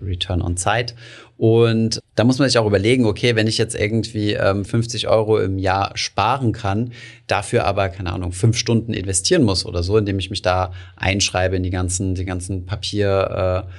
Return 0.02 0.42
on 0.42 0.58
Zeit. 0.58 0.96
Und 1.38 2.01
da 2.16 2.25
muss 2.25 2.38
man 2.38 2.50
sich 2.50 2.58
auch 2.58 2.68
überlegen, 2.68 3.06
okay, 3.06 3.38
wenn 3.38 3.48
ich 3.48 3.58
jetzt 3.58 3.74
irgendwie 3.74 4.34
ähm, 4.34 4.66
50 4.66 5.08
Euro 5.08 5.40
im 5.40 5.58
Jahr 5.58 5.96
sparen 5.96 6.51
kann, 6.51 6.92
dafür 7.28 7.66
aber, 7.66 7.88
keine 7.88 8.12
Ahnung, 8.12 8.34
fünf 8.34 8.58
Stunden 8.58 8.94
investieren 8.94 9.44
muss 9.44 9.66
oder 9.66 9.82
so, 9.82 9.98
indem 9.98 10.20
ich 10.20 10.30
mich 10.30 10.42
da 10.42 10.74
einschreibe 10.98 11.56
in 11.56 11.64
die 11.64 11.70
ganzen, 11.70 12.16
die 12.16 12.25
ganzen 12.25 12.66
Papier, 12.66 13.66
äh, 13.66 13.72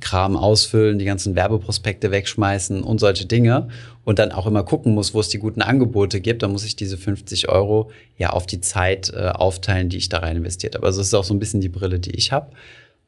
Kram 0.00 0.36
ausfüllen, 0.36 0.98
die 0.98 1.04
ganzen 1.04 1.34
Werbeprospekte 1.34 2.10
wegschmeißen 2.10 2.82
und 2.82 3.00
solche 3.00 3.26
Dinge 3.26 3.68
und 4.04 4.18
dann 4.18 4.32
auch 4.32 4.46
immer 4.46 4.62
gucken 4.62 4.94
muss, 4.94 5.14
wo 5.14 5.20
es 5.20 5.28
die 5.28 5.38
guten 5.38 5.62
Angebote 5.62 6.20
gibt, 6.20 6.42
dann 6.42 6.52
muss 6.52 6.64
ich 6.64 6.76
diese 6.76 6.96
50 6.96 7.48
Euro 7.48 7.90
ja 8.16 8.30
auf 8.30 8.46
die 8.46 8.60
Zeit 8.60 9.12
äh, 9.14 9.28
aufteilen, 9.28 9.88
die 9.88 9.96
ich 9.96 10.08
da 10.08 10.18
rein 10.18 10.36
investiert 10.36 10.74
habe. 10.74 10.86
Also 10.86 11.00
das 11.00 11.08
ist 11.08 11.14
auch 11.14 11.24
so 11.24 11.34
ein 11.34 11.38
bisschen 11.38 11.60
die 11.60 11.68
Brille, 11.68 11.98
die 11.98 12.12
ich 12.12 12.32
habe. 12.32 12.50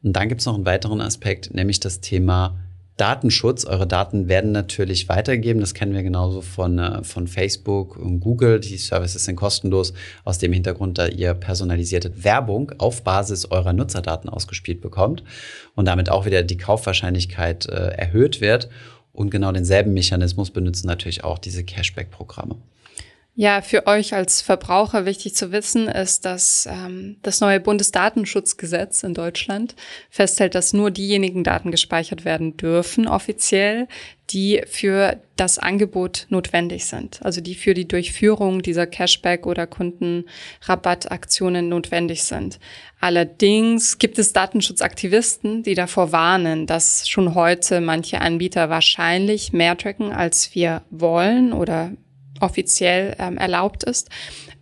Und 0.03 0.15
dann 0.15 0.29
gibt 0.29 0.41
es 0.41 0.47
noch 0.47 0.55
einen 0.55 0.67
weiteren 0.67 1.01
Aspekt, 1.01 1.55
nämlich 1.55 1.81
das 1.81 2.01
Thema 2.01 2.59
Datenschutz. 2.97 3.65
Eure 3.65 3.87
Daten 3.87 4.29
werden 4.29 4.53
natürlich 4.53 5.09
weitergegeben. 5.09 5.61
Das 5.61 5.75
kennen 5.75 5.93
wir 5.93 6.03
genauso 6.03 6.41
von, 6.41 6.79
äh, 6.79 7.05
von 7.05 7.29
Facebook 7.29 7.97
und 7.97 8.21
Google. 8.21 8.61
Die 8.61 8.79
Services 8.79 9.25
sind 9.25 9.37
kostenlos 9.37 9.93
aus 10.25 10.39
dem 10.39 10.53
Hintergrund, 10.53 10.99
da 10.99 11.07
ihr 11.07 11.35
personalisierte 11.35 12.25
Werbung 12.25 12.73
auf 12.79 13.03
Basis 13.03 13.51
eurer 13.51 13.73
Nutzerdaten 13.73 14.31
ausgespielt 14.31 14.81
bekommt 14.81 15.23
und 15.75 15.87
damit 15.87 16.11
auch 16.11 16.27
wieder 16.27 16.43
die 16.43 16.57
Kaufwahrscheinlichkeit 16.57 17.67
äh, 17.67 17.89
erhöht 17.97 18.41
wird. 18.41 18.69
Und 19.13 19.31
genau 19.31 19.53
denselben 19.53 19.95
Mechanismus 19.95 20.51
benutzen 20.51 20.87
natürlich 20.87 21.25
auch 21.25 21.39
diese 21.39 21.65
Cashback-Programme. 21.65 22.57
Ja, 23.39 23.61
für 23.61 23.87
euch 23.87 24.15
als 24.15 24.41
Verbraucher 24.41 25.05
wichtig 25.05 25.35
zu 25.35 25.53
wissen 25.53 25.89
ist, 25.89 26.25
dass 26.25 26.67
ähm, 26.73 27.19
das 27.21 27.43
neue 27.43 27.61
Bundesdatenschutzgesetz 27.61 29.03
in 29.03 29.13
Deutschland 29.13 29.77
festhält, 30.09 30.55
dass 30.55 30.73
nur 30.73 30.91
diejenigen 30.91 31.45
Daten 31.45 31.71
gespeichert 31.71 32.25
werden 32.25 32.57
dürfen, 32.57 33.07
offiziell, 33.07 33.89
die 34.31 34.63
für 34.67 35.21
das 35.37 35.59
Angebot 35.59 36.25
notwendig 36.31 36.87
sind, 36.87 37.21
also 37.23 37.43
die 37.43 37.55
für 37.55 37.75
die 37.75 37.87
Durchführung 37.87 38.63
dieser 38.63 38.87
Cashback- 38.87 39.45
oder 39.45 39.67
Kundenrabattaktionen 39.67 41.69
notwendig 41.69 42.25
sind. 42.25 42.59
Allerdings 43.01 43.99
gibt 43.99 44.19
es 44.19 44.33
Datenschutzaktivisten, 44.33 45.63
die 45.63 45.75
davor 45.75 46.11
warnen, 46.11 46.67
dass 46.67 47.07
schon 47.07 47.35
heute 47.35 47.83
manche 47.83 48.23
Anbieter 48.23 48.71
wahrscheinlich 48.71 49.53
mehr 49.53 49.77
tracken, 49.77 50.11
als 50.11 50.55
wir 50.55 50.81
wollen 50.89 51.53
oder 51.53 51.93
offiziell 52.41 53.17
ähm, 53.19 53.37
erlaubt 53.37 53.85
ist, 53.85 54.09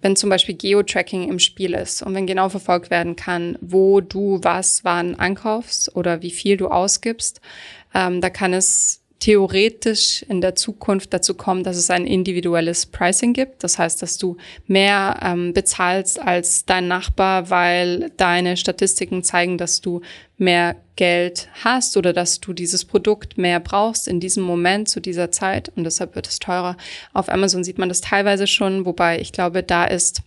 wenn 0.02 0.16
zum 0.16 0.30
Beispiel 0.30 0.54
Geotracking 0.54 1.28
im 1.28 1.38
Spiel 1.38 1.74
ist 1.74 2.02
und 2.02 2.14
wenn 2.14 2.26
genau 2.26 2.48
verfolgt 2.48 2.90
werden 2.90 3.16
kann, 3.16 3.56
wo 3.60 4.00
du 4.00 4.40
was 4.42 4.84
wann 4.84 5.14
ankaufst 5.14 5.94
oder 5.96 6.22
wie 6.22 6.30
viel 6.30 6.56
du 6.56 6.68
ausgibst, 6.68 7.40
ähm, 7.94 8.20
da 8.20 8.30
kann 8.30 8.52
es 8.52 9.03
theoretisch 9.20 10.22
in 10.28 10.40
der 10.40 10.54
Zukunft 10.54 11.14
dazu 11.14 11.34
kommen, 11.34 11.64
dass 11.64 11.76
es 11.76 11.90
ein 11.90 12.06
individuelles 12.06 12.86
Pricing 12.86 13.32
gibt. 13.32 13.64
Das 13.64 13.78
heißt, 13.78 14.02
dass 14.02 14.18
du 14.18 14.36
mehr 14.66 15.18
ähm, 15.22 15.54
bezahlst 15.54 16.20
als 16.20 16.66
dein 16.66 16.88
Nachbar, 16.88 17.48
weil 17.48 18.10
deine 18.16 18.56
Statistiken 18.56 19.22
zeigen, 19.22 19.56
dass 19.56 19.80
du 19.80 20.02
mehr 20.36 20.76
Geld 20.96 21.48
hast 21.64 21.96
oder 21.96 22.12
dass 22.12 22.40
du 22.40 22.52
dieses 22.52 22.84
Produkt 22.84 23.38
mehr 23.38 23.60
brauchst 23.60 24.08
in 24.08 24.20
diesem 24.20 24.42
Moment 24.42 24.88
zu 24.88 25.00
dieser 25.00 25.30
Zeit 25.30 25.72
und 25.74 25.84
deshalb 25.84 26.14
wird 26.14 26.28
es 26.28 26.38
teurer. 26.38 26.76
Auf 27.12 27.28
Amazon 27.28 27.64
sieht 27.64 27.78
man 27.78 27.88
das 27.88 28.00
teilweise 28.00 28.46
schon, 28.46 28.84
wobei 28.84 29.18
ich 29.20 29.32
glaube, 29.32 29.62
da 29.62 29.84
ist 29.84 30.22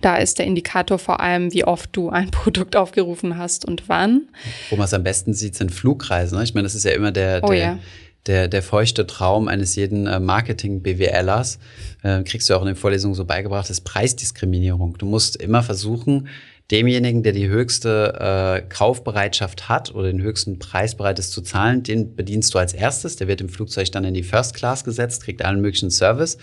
da 0.00 0.16
ist 0.16 0.38
der 0.38 0.46
Indikator 0.46 0.98
vor 0.98 1.20
allem, 1.20 1.52
wie 1.52 1.64
oft 1.64 1.90
du 1.92 2.10
ein 2.10 2.30
Produkt 2.30 2.76
aufgerufen 2.76 3.36
hast 3.36 3.64
und 3.64 3.88
wann. 3.88 4.28
Wo 4.70 4.76
man 4.76 4.84
es 4.84 4.94
am 4.94 5.02
besten 5.02 5.34
sieht, 5.34 5.54
sind 5.54 5.72
Flugreisen. 5.72 6.38
Ne? 6.38 6.44
Ich 6.44 6.54
meine, 6.54 6.64
das 6.64 6.74
ist 6.74 6.84
ja 6.84 6.92
immer 6.92 7.12
der, 7.12 7.40
oh 7.42 7.50
der, 7.50 7.78
der, 8.26 8.48
der 8.48 8.62
feuchte 8.62 9.06
Traum 9.06 9.48
eines 9.48 9.76
jeden 9.76 10.04
Marketing-BWLers, 10.24 11.58
äh, 12.02 12.22
kriegst 12.22 12.48
du 12.48 12.54
auch 12.54 12.62
in 12.62 12.68
den 12.68 12.76
Vorlesungen 12.76 13.14
so 13.14 13.24
beigebracht, 13.24 13.70
ist 13.70 13.82
Preisdiskriminierung. 13.82 14.96
Du 14.98 15.06
musst 15.06 15.36
immer 15.36 15.62
versuchen, 15.62 16.28
demjenigen, 16.70 17.22
der 17.22 17.32
die 17.32 17.48
höchste 17.48 18.14
äh, 18.20 18.68
Kaufbereitschaft 18.68 19.68
hat 19.68 19.94
oder 19.94 20.10
den 20.10 20.22
höchsten 20.22 20.58
Preis 20.58 20.94
bereit 20.94 21.18
ist 21.18 21.32
zu 21.32 21.42
zahlen, 21.42 21.82
den 21.82 22.14
bedienst 22.14 22.54
du 22.54 22.58
als 22.58 22.72
erstes. 22.72 23.16
Der 23.16 23.26
wird 23.28 23.40
im 23.40 23.48
Flugzeug 23.48 23.90
dann 23.90 24.04
in 24.04 24.14
die 24.14 24.22
First 24.22 24.54
Class 24.54 24.84
gesetzt, 24.84 25.24
kriegt 25.24 25.44
allen 25.44 25.60
möglichen 25.60 25.90
Service 25.90 26.38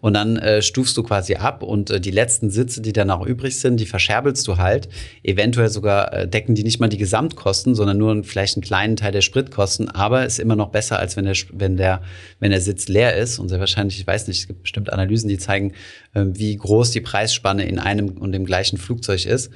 und 0.00 0.14
dann 0.14 0.36
äh, 0.36 0.62
stufst 0.62 0.96
du 0.96 1.02
quasi 1.02 1.34
ab 1.34 1.62
und 1.62 1.90
äh, 1.90 2.00
die 2.00 2.10
letzten 2.10 2.50
Sitze, 2.50 2.80
die 2.80 2.92
dann 2.92 3.10
auch 3.10 3.26
übrig 3.26 3.58
sind, 3.58 3.78
die 3.78 3.86
verscherbelst 3.86 4.46
du 4.46 4.58
halt. 4.58 4.88
Eventuell 5.22 5.68
sogar 5.68 6.12
äh, 6.12 6.28
decken 6.28 6.54
die 6.54 6.62
nicht 6.62 6.78
mal 6.78 6.88
die 6.88 6.98
Gesamtkosten, 6.98 7.74
sondern 7.74 7.98
nur 7.98 8.22
vielleicht 8.22 8.56
einen 8.56 8.62
kleinen 8.62 8.96
Teil 8.96 9.12
der 9.12 9.20
Spritkosten, 9.20 9.88
aber 9.88 10.24
ist 10.24 10.38
immer 10.38 10.56
noch 10.56 10.70
besser, 10.70 10.98
als 10.98 11.16
wenn 11.16 11.24
der, 11.24 11.36
wenn 11.52 11.76
der, 11.76 12.02
wenn 12.38 12.50
der 12.52 12.60
Sitz 12.60 12.88
leer 12.88 13.16
ist 13.16 13.38
und 13.38 13.48
sehr 13.48 13.58
wahrscheinlich, 13.58 13.98
ich 13.98 14.06
weiß 14.06 14.28
nicht, 14.28 14.40
es 14.40 14.46
gibt 14.46 14.62
bestimmt 14.62 14.92
Analysen, 14.92 15.28
die 15.28 15.38
zeigen, 15.38 15.72
äh, 16.14 16.24
wie 16.26 16.56
groß 16.56 16.92
die 16.92 17.00
Preisspanne 17.00 17.64
in 17.64 17.78
einem 17.78 18.10
und 18.10 18.32
dem 18.32 18.44
gleichen 18.44 18.78
Flugzeug 18.78 19.26
ist. 19.26 19.50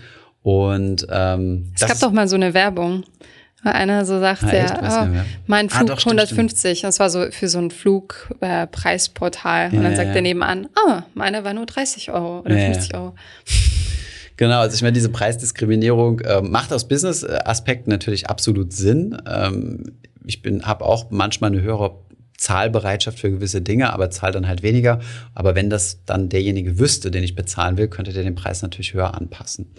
Und 0.46 1.08
ähm, 1.10 1.72
es 1.74 1.84
gab 1.84 1.98
doch 1.98 2.12
mal 2.12 2.28
so 2.28 2.36
eine 2.36 2.54
Werbung. 2.54 3.02
Einer 3.64 4.04
so 4.04 4.20
sagt, 4.20 4.44
ah, 4.44 4.54
ja, 4.54 5.02
oh, 5.02 5.08
mein 5.48 5.68
Flug 5.68 5.90
ah, 5.90 5.94
doch, 5.96 6.06
150. 6.06 6.78
Stimmt. 6.78 6.88
Das 6.88 7.00
war 7.00 7.10
so 7.10 7.28
für 7.32 7.48
so 7.48 7.58
ein 7.58 7.72
Flugpreisportal. 7.72 9.72
Äh, 9.72 9.76
und 9.76 9.82
dann 9.82 9.96
sagt 9.96 10.10
ja. 10.10 10.14
er 10.14 10.22
nebenan, 10.22 10.68
oh, 10.76 11.00
meiner 11.14 11.42
war 11.42 11.52
nur 11.52 11.66
30 11.66 12.12
Euro 12.12 12.42
oder 12.42 12.56
ja, 12.56 12.72
50 12.74 12.94
Euro. 12.94 13.16
Genau, 14.38 14.60
also 14.60 14.74
ich 14.74 14.82
meine, 14.82 14.92
diese 14.92 15.08
Preisdiskriminierung 15.08 16.20
äh, 16.20 16.42
macht 16.42 16.70
aus 16.70 16.86
Business-Aspekten 16.86 17.90
natürlich 17.90 18.28
absolut 18.28 18.70
Sinn. 18.70 19.16
Ähm, 19.26 19.96
ich 20.26 20.42
bin, 20.42 20.66
habe 20.66 20.84
auch 20.84 21.10
manchmal 21.10 21.52
eine 21.52 21.62
höhere 21.62 22.00
Zahlbereitschaft 22.36 23.18
für 23.18 23.30
gewisse 23.30 23.62
Dinge, 23.62 23.94
aber 23.94 24.10
zahlt 24.10 24.34
dann 24.34 24.46
halt 24.46 24.62
weniger. 24.62 25.00
Aber 25.34 25.54
wenn 25.54 25.70
das 25.70 26.04
dann 26.04 26.28
derjenige 26.28 26.78
wüsste, 26.78 27.10
den 27.10 27.24
ich 27.24 27.34
bezahlen 27.34 27.78
will, 27.78 27.88
könnte 27.88 28.12
der 28.12 28.24
den 28.24 28.34
Preis 28.34 28.60
natürlich 28.60 28.92
höher 28.92 29.14
anpassen. 29.14 29.72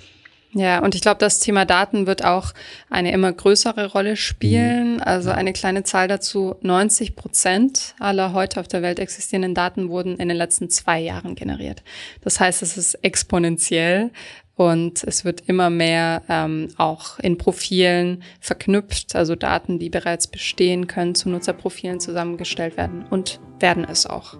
Ja, 0.53 0.79
und 0.79 0.95
ich 0.95 1.01
glaube, 1.01 1.19
das 1.19 1.39
Thema 1.39 1.65
Daten 1.65 2.07
wird 2.07 2.23
auch 2.23 2.53
eine 2.89 3.11
immer 3.11 3.31
größere 3.31 3.91
Rolle 3.91 4.15
spielen. 4.15 4.95
Mhm. 4.95 5.01
Also 5.01 5.31
eine 5.31 5.53
kleine 5.53 5.83
Zahl 5.83 6.07
dazu, 6.07 6.55
90 6.61 7.15
Prozent 7.15 7.95
aller 7.99 8.33
heute 8.33 8.59
auf 8.59 8.67
der 8.67 8.81
Welt 8.81 8.99
existierenden 8.99 9.53
Daten 9.53 9.89
wurden 9.89 10.17
in 10.17 10.29
den 10.29 10.37
letzten 10.37 10.69
zwei 10.69 10.99
Jahren 10.99 11.35
generiert. 11.35 11.83
Das 12.21 12.39
heißt, 12.39 12.61
es 12.61 12.77
ist 12.77 12.95
exponentiell 13.03 14.11
und 14.55 15.03
es 15.03 15.23
wird 15.23 15.41
immer 15.47 15.69
mehr 15.69 16.23
ähm, 16.29 16.69
auch 16.77 17.19
in 17.19 17.37
Profilen 17.37 18.23
verknüpft, 18.39 19.15
also 19.15 19.35
Daten, 19.35 19.77
die 19.77 19.89
bereits 19.89 20.27
bestehen 20.27 20.87
können, 20.87 21.13
zu 21.13 21.29
Nutzerprofilen 21.29 21.99
zusammengestellt 21.99 22.75
werden 22.77 23.05
und 23.07 23.39
werden 23.59 23.85
es 23.87 24.07
auch 24.07 24.35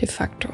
de 0.00 0.08
facto. 0.08 0.48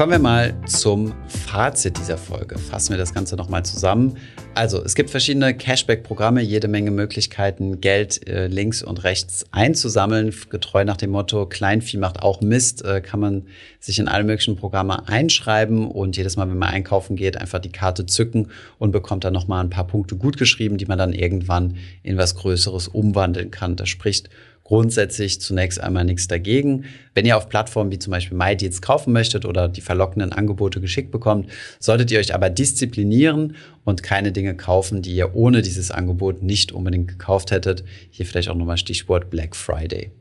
Kommen 0.00 0.12
wir 0.12 0.18
mal 0.18 0.54
zum 0.64 1.12
Fazit 1.28 1.98
dieser 1.98 2.16
Folge. 2.16 2.58
Fassen 2.58 2.94
wir 2.94 2.96
das 2.96 3.12
Ganze 3.12 3.36
nochmal 3.36 3.66
zusammen. 3.66 4.16
Also, 4.54 4.82
es 4.82 4.94
gibt 4.94 5.10
verschiedene 5.10 5.54
Cashback-Programme, 5.54 6.40
jede 6.40 6.68
Menge 6.68 6.90
Möglichkeiten, 6.90 7.82
Geld 7.82 8.26
äh, 8.26 8.46
links 8.46 8.82
und 8.82 9.04
rechts 9.04 9.44
einzusammeln. 9.50 10.34
Getreu 10.48 10.86
nach 10.86 10.96
dem 10.96 11.10
Motto, 11.10 11.44
Kleinvieh 11.44 11.98
macht 11.98 12.22
auch 12.22 12.40
Mist, 12.40 12.82
äh, 12.82 13.02
kann 13.02 13.20
man 13.20 13.42
sich 13.78 13.98
in 13.98 14.08
alle 14.08 14.24
möglichen 14.24 14.56
Programme 14.56 15.06
einschreiben 15.06 15.86
und 15.86 16.16
jedes 16.16 16.38
Mal, 16.38 16.48
wenn 16.48 16.56
man 16.56 16.70
einkaufen 16.70 17.14
geht, 17.14 17.36
einfach 17.36 17.58
die 17.58 17.70
Karte 17.70 18.06
zücken 18.06 18.48
und 18.78 18.92
bekommt 18.92 19.24
dann 19.24 19.34
nochmal 19.34 19.62
ein 19.62 19.68
paar 19.68 19.86
Punkte 19.86 20.16
gutgeschrieben, 20.16 20.78
die 20.78 20.86
man 20.86 20.96
dann 20.96 21.12
irgendwann 21.12 21.76
in 22.02 22.16
was 22.16 22.36
Größeres 22.36 22.88
umwandeln 22.88 23.50
kann. 23.50 23.76
Das 23.76 23.90
spricht 23.90 24.30
grundsätzlich 24.70 25.40
zunächst 25.40 25.80
einmal 25.80 26.04
nichts 26.04 26.28
dagegen. 26.28 26.84
Wenn 27.12 27.26
ihr 27.26 27.36
auf 27.36 27.48
Plattformen 27.48 27.90
wie 27.90 27.98
zum 27.98 28.12
Beispiel 28.12 28.38
MyDeals 28.38 28.80
kaufen 28.80 29.12
möchtet 29.12 29.44
oder 29.44 29.68
die 29.68 29.80
verlockenden 29.80 30.32
Angebote 30.32 30.80
geschickt 30.80 31.10
bekommt, 31.10 31.50
solltet 31.80 32.12
ihr 32.12 32.20
euch 32.20 32.32
aber 32.36 32.50
disziplinieren 32.50 33.56
und 33.84 34.04
keine 34.04 34.30
Dinge 34.30 34.54
kaufen, 34.54 35.02
die 35.02 35.16
ihr 35.16 35.34
ohne 35.34 35.62
dieses 35.62 35.90
Angebot 35.90 36.44
nicht 36.44 36.70
unbedingt 36.70 37.08
gekauft 37.08 37.50
hättet. 37.50 37.82
Hier 38.10 38.26
vielleicht 38.26 38.48
auch 38.48 38.54
nochmal 38.54 38.78
Stichwort 38.78 39.28
Black 39.28 39.56
Friday. 39.56 40.12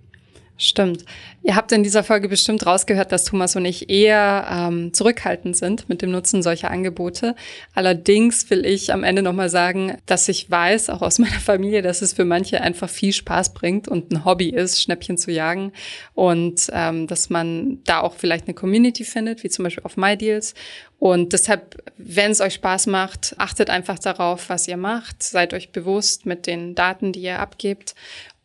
Stimmt. 0.61 1.05
Ihr 1.41 1.55
habt 1.55 1.71
in 1.71 1.83
dieser 1.83 2.03
Folge 2.03 2.27
bestimmt 2.27 2.65
rausgehört, 2.65 3.13
dass 3.13 3.23
Thomas 3.23 3.55
und 3.55 3.63
ich 3.63 3.89
eher 3.89 4.45
ähm, 4.51 4.93
zurückhaltend 4.93 5.55
sind 5.55 5.87
mit 5.87 6.01
dem 6.01 6.11
Nutzen 6.11 6.43
solcher 6.43 6.69
Angebote. 6.69 7.33
Allerdings 7.73 8.49
will 8.49 8.65
ich 8.65 8.91
am 8.91 9.05
Ende 9.05 9.21
nochmal 9.21 9.49
sagen, 9.49 9.97
dass 10.05 10.27
ich 10.27 10.51
weiß, 10.51 10.89
auch 10.89 11.01
aus 11.01 11.17
meiner 11.19 11.39
Familie, 11.39 11.81
dass 11.81 12.01
es 12.01 12.11
für 12.11 12.25
manche 12.25 12.59
einfach 12.59 12.89
viel 12.89 13.13
Spaß 13.13 13.53
bringt 13.53 13.87
und 13.87 14.11
ein 14.11 14.25
Hobby 14.25 14.49
ist, 14.49 14.81
Schnäppchen 14.81 15.17
zu 15.17 15.31
jagen. 15.31 15.71
Und 16.13 16.69
ähm, 16.73 17.07
dass 17.07 17.29
man 17.29 17.81
da 17.85 18.01
auch 18.01 18.15
vielleicht 18.15 18.47
eine 18.47 18.53
Community 18.53 19.05
findet, 19.05 19.45
wie 19.45 19.49
zum 19.49 19.63
Beispiel 19.63 19.85
auf 19.85 19.95
MyDeals. 19.95 20.55
Und 20.99 21.31
deshalb, 21.31 21.81
wenn 21.97 22.31
es 22.31 22.41
euch 22.41 22.55
Spaß 22.55 22.87
macht, 22.87 23.33
achtet 23.37 23.69
einfach 23.69 23.97
darauf, 23.97 24.49
was 24.49 24.67
ihr 24.67 24.75
macht. 24.75 25.23
Seid 25.23 25.53
euch 25.53 25.71
bewusst 25.71 26.25
mit 26.25 26.45
den 26.45 26.75
Daten, 26.75 27.13
die 27.13 27.21
ihr 27.21 27.39
abgebt. 27.39 27.95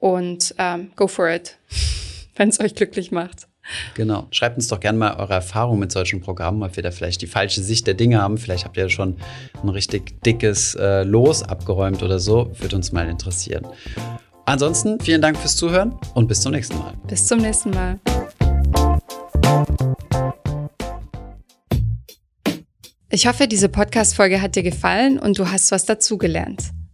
Und 0.04 0.54
ähm, 0.58 0.90
go 0.96 1.08
for 1.08 1.30
it 1.30 1.56
wenn 2.36 2.50
es 2.50 2.60
euch 2.60 2.74
glücklich 2.74 3.10
macht. 3.10 3.48
Genau. 3.94 4.26
Schreibt 4.32 4.56
uns 4.56 4.68
doch 4.68 4.78
gerne 4.78 4.98
mal 4.98 5.16
eure 5.16 5.32
Erfahrungen 5.32 5.80
mit 5.80 5.92
solchen 5.92 6.20
Programmen, 6.20 6.62
ob 6.62 6.76
wir 6.76 6.82
da 6.82 6.90
vielleicht 6.90 7.22
die 7.22 7.26
falsche 7.26 7.62
Sicht 7.62 7.86
der 7.86 7.94
Dinge 7.94 8.20
haben. 8.20 8.36
Vielleicht 8.36 8.66
habt 8.66 8.76
ihr 8.76 8.90
schon 8.90 9.16
ein 9.62 9.68
richtig 9.70 10.20
dickes 10.22 10.74
äh, 10.74 11.04
Los 11.04 11.42
abgeräumt 11.42 12.02
oder 12.02 12.18
so. 12.18 12.52
Würde 12.58 12.76
uns 12.76 12.92
mal 12.92 13.08
interessieren. 13.08 13.66
Ansonsten 14.44 15.00
vielen 15.00 15.22
Dank 15.22 15.38
fürs 15.38 15.56
Zuhören 15.56 15.98
und 16.12 16.26
bis 16.28 16.42
zum 16.42 16.52
nächsten 16.52 16.76
Mal. 16.76 16.92
Bis 17.08 17.26
zum 17.26 17.38
nächsten 17.38 17.70
Mal. 17.70 17.98
Ich 23.08 23.26
hoffe, 23.26 23.48
diese 23.48 23.70
Podcast-Folge 23.70 24.42
hat 24.42 24.54
dir 24.54 24.62
gefallen 24.62 25.18
und 25.18 25.38
du 25.38 25.50
hast 25.50 25.72
was 25.72 25.86
dazugelernt. 25.86 26.73